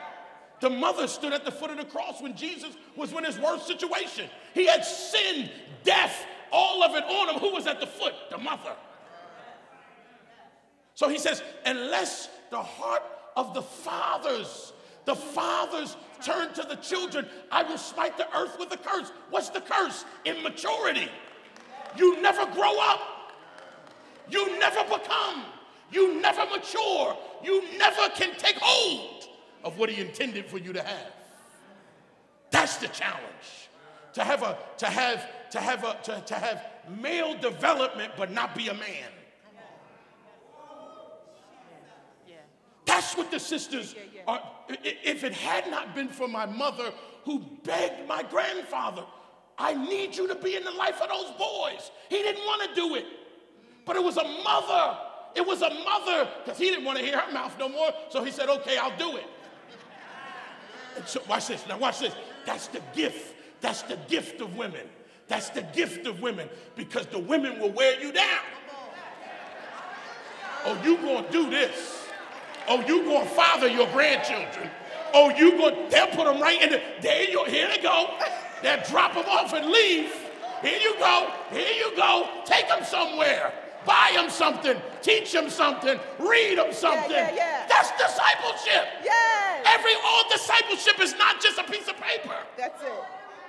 [0.61, 3.67] The mother stood at the foot of the cross when Jesus was in his worst
[3.67, 4.29] situation.
[4.53, 5.51] He had sinned,
[5.85, 7.41] death, all of it on him.
[7.41, 8.13] Who was at the foot?
[8.31, 8.75] The mother.
[10.95, 13.03] So he says, unless the heart
[13.37, 14.75] of the fathers,
[15.07, 19.11] the fathers turn to the children, I will smite the earth with a curse.
[19.31, 20.05] What's the curse?
[20.27, 21.09] Immaturity.
[21.97, 23.01] You never grow up.
[24.29, 25.45] You never become.
[25.91, 27.17] You never mature.
[27.43, 29.20] You never can take hold
[29.65, 31.13] of what he intended for you to have.
[32.51, 33.69] That's the challenge.
[34.15, 36.65] To have a to have to have a to, to have
[37.01, 39.11] male development but not be a man.
[42.85, 43.95] That's what the sisters
[44.27, 44.43] are.
[44.69, 46.93] If it had not been for my mother
[47.25, 49.05] who begged my grandfather,
[49.57, 51.91] I need you to be in the life of those boys.
[52.09, 53.05] He didn't want to do it.
[53.85, 54.99] But it was a mother.
[55.35, 57.91] It was a mother because he didn't want to hear her mouth no more.
[58.09, 59.27] So he said, okay, I'll do it.
[60.97, 61.67] And so watch this.
[61.69, 62.15] Now watch this.
[62.47, 63.35] That's the gift.
[63.61, 64.87] That's the gift of women.
[65.29, 68.41] That's the gift of women because the women will wear you down.
[70.65, 72.07] Oh, you gonna do this.
[72.69, 74.71] Oh, you gonna father your grandchildren.
[75.15, 78.11] Oh, you gonna, they'll put them right in the, there you, here they go.
[78.63, 80.13] They'll drop them off and leave.
[80.63, 82.29] Here you go, here you go.
[82.45, 83.53] Take them somewhere.
[83.87, 87.11] Buy them something, teach them something, read them something.
[87.11, 87.60] yeah, yeah.
[87.81, 88.89] That's discipleship.
[89.03, 89.67] Yes.
[89.67, 92.37] Every all discipleship is not just a piece of paper.
[92.57, 92.93] That's it.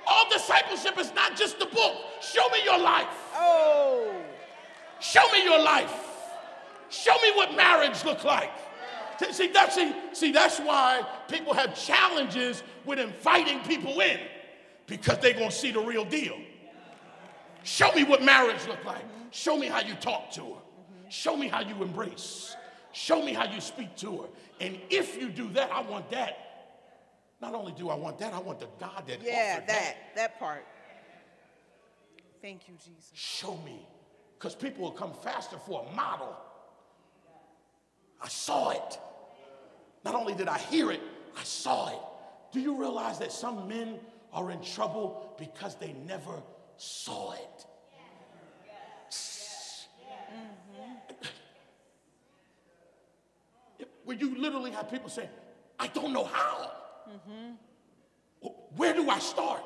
[0.06, 1.96] All discipleship is not just the book.
[2.22, 3.08] Show me your life.
[3.34, 4.14] Oh.
[5.00, 5.92] Show me your life.
[6.88, 8.50] Show me what marriage look like.
[9.30, 14.18] See, that's, see, see, that's why people have challenges with inviting people in
[14.86, 16.38] because they're going to see the real deal.
[17.62, 19.04] Show me what marriage look like.
[19.30, 20.60] Show me how you talk to her.
[21.08, 22.56] Show me how you embrace.
[22.92, 24.28] Show me how you speak to her.
[24.60, 26.38] And if you do that, I want that.
[27.40, 30.38] Not only do I want that, I want the God that Yeah, offered that, that
[30.38, 30.64] part.
[32.40, 33.10] Thank you, Jesus.
[33.14, 33.86] Show me.
[34.38, 36.36] Because people will come faster for a model.
[38.20, 38.98] I saw it.
[40.04, 41.00] Not only did I hear it,
[41.38, 41.98] I saw it.
[42.52, 43.98] Do you realize that some men
[44.32, 46.42] are in trouble because they never
[46.76, 47.66] saw it?
[54.04, 55.28] Where you literally have people saying,
[55.78, 56.72] I don't know how.
[57.08, 58.48] Mm-hmm.
[58.76, 59.62] Where do I start?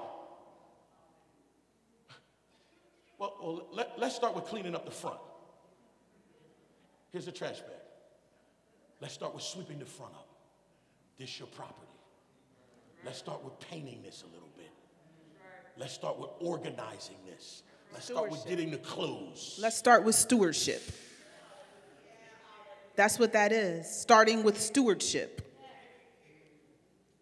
[3.18, 5.18] Well, well let, let's start with cleaning up the front.
[7.12, 7.70] Here's a trash bag.
[9.00, 10.28] Let's start with sweeping the front up.
[11.18, 11.86] This your property.
[13.04, 14.70] Let's start with painting this a little bit.
[15.78, 17.62] Let's start with organizing this.
[17.92, 19.58] Let's start with getting the clothes.
[19.60, 20.82] Let's start with stewardship.
[22.97, 23.88] That's what that is.
[23.88, 25.42] Starting with stewardship.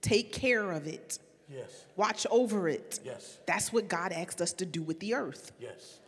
[0.01, 1.19] Take care of it.
[1.49, 3.01] Yes, Watch over it.
[3.05, 5.53] yes, That's what God asked us to do with the earth.
[5.61, 5.99] yes.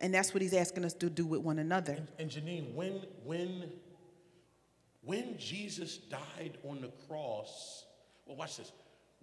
[0.00, 1.96] And that's what he's asking us to do with one another.
[2.18, 3.70] And Jéneen, when when
[5.04, 7.84] when Jesus died on the cross,
[8.26, 8.72] well, watch this.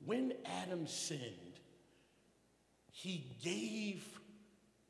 [0.05, 0.31] When
[0.63, 1.59] Adam sinned,
[2.91, 4.05] he gave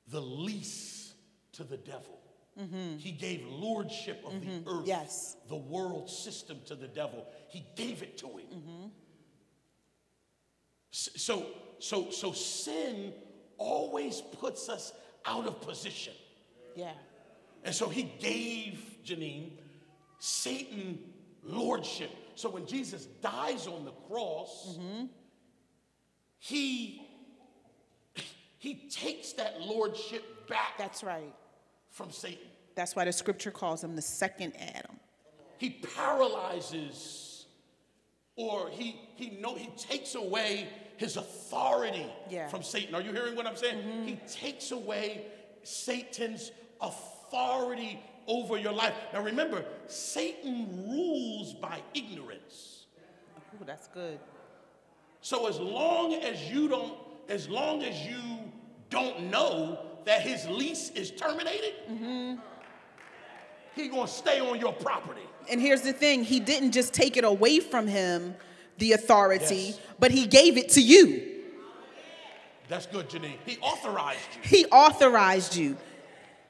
[0.10, 1.14] the lease
[1.54, 2.19] to the devil.
[2.60, 2.98] Mm-hmm.
[2.98, 4.70] He gave lordship of the mm-hmm.
[4.70, 5.38] earth, Yes.
[5.48, 7.26] the world system to the devil.
[7.48, 8.48] He gave it to him.
[8.54, 8.88] Mm-hmm.
[10.94, 11.46] S- So,
[11.80, 13.14] so, so sin
[13.58, 14.92] always puts us
[15.26, 16.14] out of position.
[16.76, 16.92] Yeah.
[17.64, 19.52] And so he gave Jéneen
[20.20, 21.00] Satan
[21.44, 22.12] lordship.
[22.36, 24.78] So when Jesus dies on the cross,
[26.38, 27.06] he
[28.58, 31.34] he takes that lordship back That's right.
[31.92, 32.49] from Satan.
[32.80, 34.96] That's why the scripture calls him the second Adam.
[35.58, 37.46] He paralyzes
[38.38, 42.48] or he he know he takes away his authority Yeah.
[42.48, 42.96] from Satan.
[42.96, 43.80] Are you hearing what I'm saying?
[43.80, 44.04] Mm-hmm.
[44.06, 45.26] He takes away
[45.64, 48.94] Satan's authority over your life.
[49.12, 52.86] Now remember, Satan rules by ignorance.
[53.56, 54.22] Ooh, that's good.
[55.20, 58.22] So as long as you don't as long as you
[58.90, 62.40] don't know that his lease is terminated, mm-hmm.
[63.76, 65.22] He going to stay on your property.
[65.50, 68.36] And here's the thing he didn't just take it away from him,
[68.78, 69.80] the authority, Yes.
[70.00, 71.26] but he gave it to you.
[72.68, 73.38] That's good, Jéneen.
[73.46, 74.42] He authorized you.
[74.44, 75.76] He authorized you.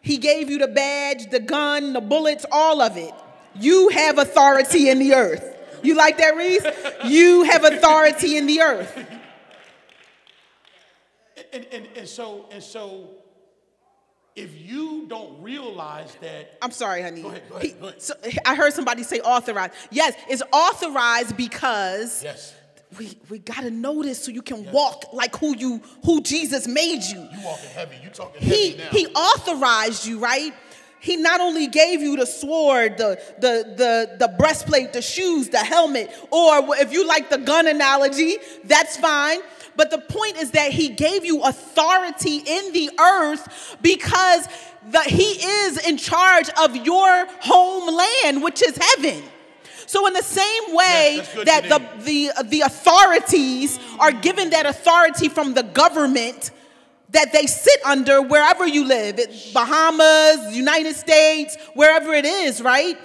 [0.02, 3.14] He gave you the badge, the gun, the bullets, all of it.
[3.56, 5.56] You have authority in the earth.
[5.82, 6.66] You like that, Reese?
[7.06, 9.06] You have authority in the earth.
[11.52, 13.10] And, and, and so and so
[14.40, 17.22] if you don't realize that I'm sorry, honey.
[17.22, 18.02] Go ahead, go ahead, He- go ahead.
[18.02, 18.16] so-
[18.46, 19.74] I heard somebody say authorized.
[19.92, 22.54] Yes, it's authorized because yes,
[22.98, 26.68] we, we got to know this so you can walk like who you who Jesus
[26.68, 27.20] made you.
[27.20, 28.90] you walking heavy, you talking He heavy now.
[28.90, 30.54] he authorized you, right?
[31.00, 35.60] He not only gave you the sword, the, the, the, the breastplate, the shoes, the
[35.60, 39.40] helmet, or if you like the gun analogy, that's fine.
[39.76, 44.48] But the point is that he gave you authority in the earth because
[44.90, 49.24] the, he is in charge of your homeland, which is heaven.
[49.86, 55.30] So, in the same way Yes, that the, the, the authorities are given that authority
[55.30, 56.52] from the government
[57.12, 59.20] that they sit under wherever you live,
[59.54, 62.98] Bahamas, United States, wherever it is, right?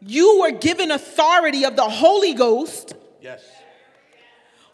[0.00, 3.42] You were given authority of the Holy Ghost, Yes.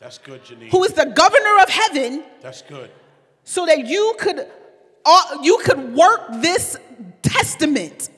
[0.00, 0.70] That's good, Jéneen.
[0.70, 2.90] who is the governor of heaven, That's good.
[3.44, 4.46] so that you could
[5.06, 6.76] uh, you could work this
[7.22, 8.08] testament.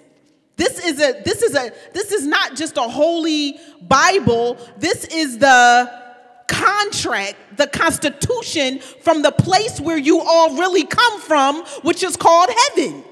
[0.57, 4.57] This is a this is a this is not just a holy Bible.
[4.79, 6.06] This is the
[6.49, 12.51] contract, the constitution from the place where you all really come from, which is called
[12.75, 13.05] heaven.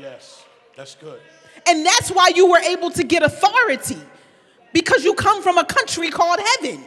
[0.00, 0.44] Yes.
[0.76, 1.20] That's good.
[1.66, 3.98] And that's why you were able to get authority
[4.72, 6.84] because you come from a country called heaven.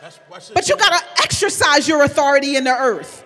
[0.00, 0.50] That's, that's.
[0.50, 3.24] But you got to exercise your authority in the earth.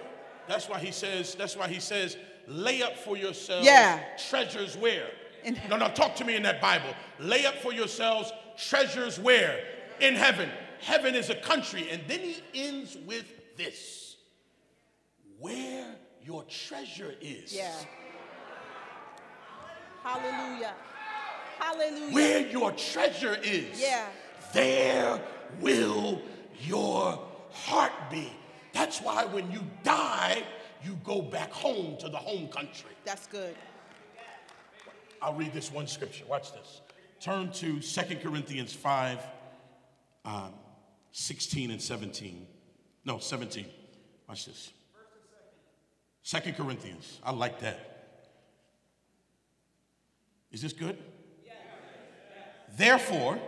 [0.48, 4.00] That's why he says, that's why he says, lay up for yourselves Yeah.
[4.28, 5.08] treasures where?
[5.44, 6.94] In- no, no, talk to me in that Bible.
[7.18, 9.60] Lay up for yourselves treasures where?
[10.00, 10.50] In heaven.
[10.86, 11.88] Heaven is a country.
[11.90, 13.26] And then he ends with
[13.56, 14.16] this
[15.40, 17.58] where your treasure is.
[20.04, 20.74] Hallelujah.
[21.58, 22.14] Hallelujah.
[22.14, 23.80] Where your treasure is.
[23.80, 24.06] Yeah.
[24.52, 25.20] There
[25.60, 26.22] will
[26.60, 27.20] your
[27.50, 28.32] heart be.
[28.72, 30.44] That's why when you die,
[30.84, 32.92] you go back home to the home country.
[33.04, 33.56] That's good.
[35.20, 36.26] I'll read this one scripture.
[36.28, 36.80] Watch this.
[37.18, 39.18] Turn to 2 Corinthians 5,
[40.24, 40.52] um,
[41.18, 42.46] 16 and 17.
[43.06, 43.64] No, 17.
[44.28, 44.70] Watch this.
[46.24, 47.20] 2 Corinthians.
[47.24, 48.18] I like that.
[50.52, 50.98] Is this good?
[52.76, 53.38] Therefore,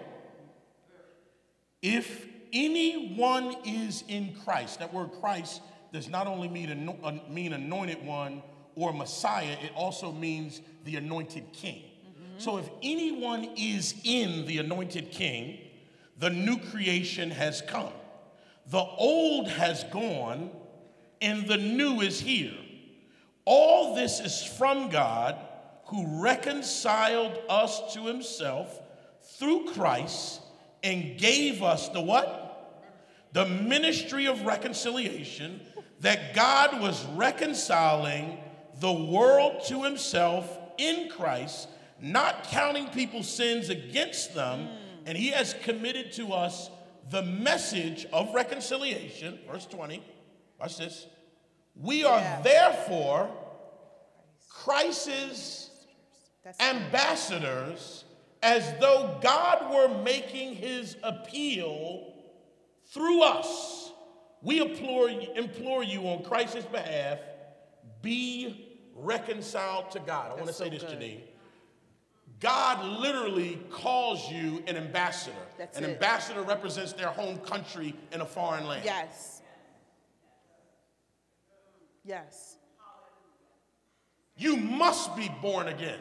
[1.82, 5.60] if anyone is in Christ, that word Christ
[5.92, 6.90] does not only mean,
[7.28, 8.42] mean anointed one
[8.76, 11.82] or Messiah, it also means the anointed king.
[12.38, 15.67] So if anyone is in the anointed king,
[16.18, 17.92] the new creation has come.
[18.66, 20.50] The old has gone,
[21.20, 22.54] and the new is here.
[23.44, 25.36] All this is from God
[25.86, 28.80] who reconciled us to himself
[29.38, 30.42] through Christ
[30.82, 32.44] and gave us the what?
[33.32, 35.60] The ministry of reconciliation
[36.00, 38.38] that God was reconciling
[38.80, 41.68] the world to himself in Christ,
[42.00, 44.68] not counting people's sins against them,
[45.09, 46.70] and he has committed to us
[47.11, 49.38] the message of reconciliation.
[49.50, 50.02] Verse 20.
[50.61, 51.06] Watch this.
[51.74, 52.42] We are Yeah.
[52.42, 53.30] therefore
[54.50, 55.70] Christ's
[56.61, 58.04] ambassadors
[58.42, 62.12] as though God were making his appeal
[62.92, 63.90] through us.
[64.42, 67.18] We implore, implore you on Christ's behalf,
[68.02, 70.32] be reconciled to God.
[70.32, 71.00] I want to say so this, good.
[71.00, 71.20] Jéneen.
[72.41, 75.34] God literally calls you an ambassador.
[75.57, 75.95] That's an it.
[75.95, 78.84] ambassador represents their home country in a foreign land.
[78.84, 79.43] Yes.
[82.05, 82.57] Yes.
[84.36, 85.99] You must be born again.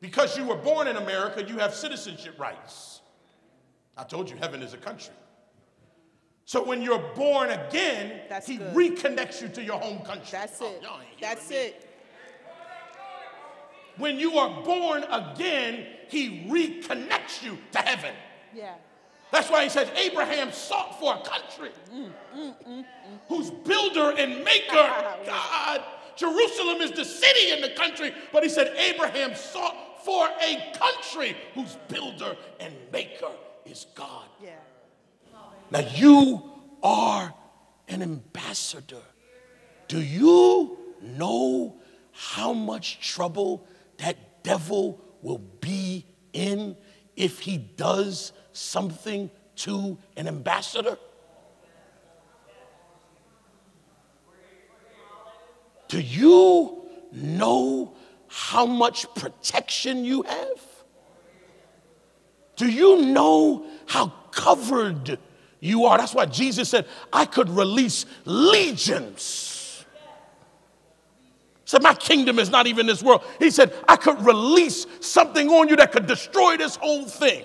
[0.00, 3.00] Because you were born in America, you have citizenship rights.
[3.96, 5.14] I told you heaven is a country.
[6.44, 8.74] So when you're born again, That's he good.
[8.74, 10.28] reconnects you to your home country.
[10.32, 10.82] That's Oh, it.
[11.20, 11.87] That's it.
[13.98, 18.14] When you are born again, he reconnects you to heaven.
[18.54, 18.74] Yeah.
[19.30, 22.84] That's why he says Abraham sought for a country Mm,
[23.28, 24.72] whose builder and maker,
[25.26, 25.82] God,
[26.16, 31.36] Jerusalem is the city in the country, but he said Abraham sought for a country
[31.54, 33.30] whose builder and maker
[33.66, 34.24] is God.
[34.42, 34.50] Yeah.
[35.70, 36.50] Now you
[36.82, 37.34] are
[37.88, 39.02] an ambassador.
[39.88, 41.76] Do you know
[42.12, 43.66] how much trouble
[43.98, 46.76] that devil will be in
[47.16, 50.96] if he does something to an ambassador?
[55.88, 57.94] Do you know
[58.28, 60.60] how much protection you have?
[62.56, 65.18] Do you know how covered
[65.60, 65.96] you are?
[65.96, 69.57] That's why Jesus said, I could release legions.
[71.68, 73.22] Said, My kingdom is not even this world.
[73.38, 77.44] He said, I could release something on you that could destroy this whole thing.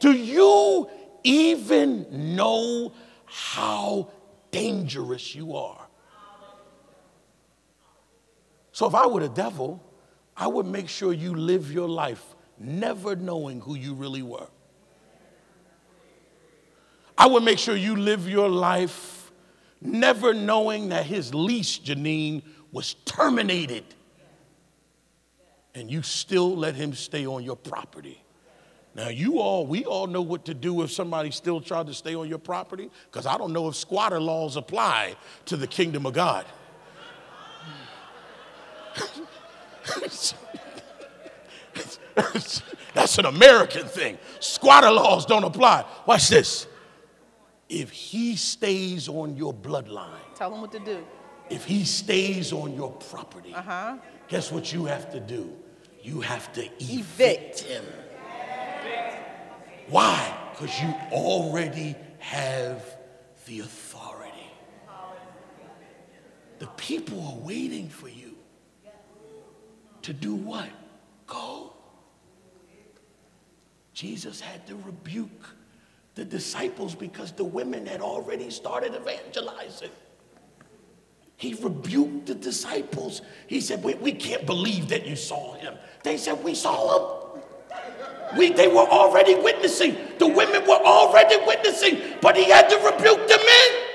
[0.00, 0.90] Do you
[1.22, 2.92] even know
[3.26, 4.10] how
[4.50, 5.86] dangerous you are?
[8.72, 9.80] So if I were the devil,
[10.36, 14.48] I would make sure you live your life never knowing who you really were.
[17.16, 19.16] I would make sure you live your life
[19.80, 22.42] never knowing that his lease, Jéneen,
[22.72, 23.84] was terminated.
[25.74, 28.22] And you still let him stay on your property.
[28.94, 32.14] Now, you all, we all know what to do if somebody still tried to stay
[32.14, 36.14] on your property, because I don't know if squatter laws apply to the kingdom of
[36.14, 36.46] God.
[42.94, 44.16] That's an American thing.
[44.40, 45.84] Squatter laws don't apply.
[46.06, 46.66] Watch this.
[47.68, 51.04] If he stays on your bloodline, Tell him what to do.
[51.50, 53.96] If he stays on your property, Uh-huh.
[54.28, 55.54] guess what you have to do?
[56.02, 57.60] You have to evict, Evict.
[57.60, 57.84] him.
[59.88, 60.36] Why?
[60.52, 62.84] Because you already have
[63.46, 64.32] the authority.
[66.58, 68.36] The people are waiting for you
[70.02, 70.68] to do what?
[71.26, 71.72] Go.
[73.92, 75.46] Jesus had to rebuke
[76.14, 79.90] the disciples because the women had already started evangelizing.
[81.36, 83.20] He rebuked the disciples.
[83.46, 85.74] He said, we, we can't believe that you saw him.
[86.06, 87.42] They said, We saw him.
[88.38, 89.96] We, they were already witnessing.
[90.18, 93.86] The women were already witnessing, but he had to rebuke the men.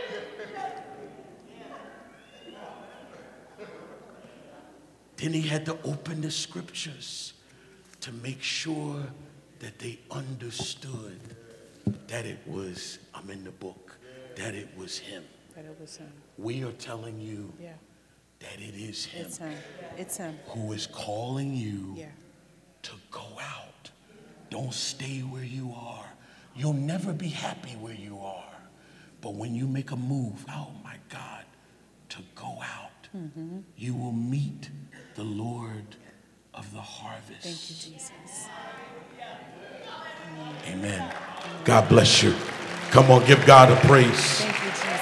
[5.15, 7.31] Then he had to open the scriptures
[8.01, 9.03] to make sure
[9.59, 11.19] that they understood
[12.07, 13.97] that it was, I'm in the book,
[14.35, 15.23] that it was him.
[15.57, 16.11] It was him.
[16.37, 17.73] We are telling you Yeah.
[18.39, 19.53] that it is him It's him.
[19.97, 20.39] It's him.
[20.47, 22.05] who is calling you Yeah.
[22.83, 23.91] to go out.
[24.49, 26.05] Don't stay where you are.
[26.55, 28.45] You'll never be happy where you are.
[29.21, 31.45] But when you make a move, oh my God,
[32.09, 33.59] to go out, Mm-hmm.
[33.75, 34.69] you will meet
[35.15, 35.95] the Lord
[36.53, 37.41] of the harvest.
[37.43, 38.47] Thank you, Jesus.
[40.67, 41.13] Amen.
[41.65, 42.33] God bless you.
[42.91, 44.45] Come on, give God a praise.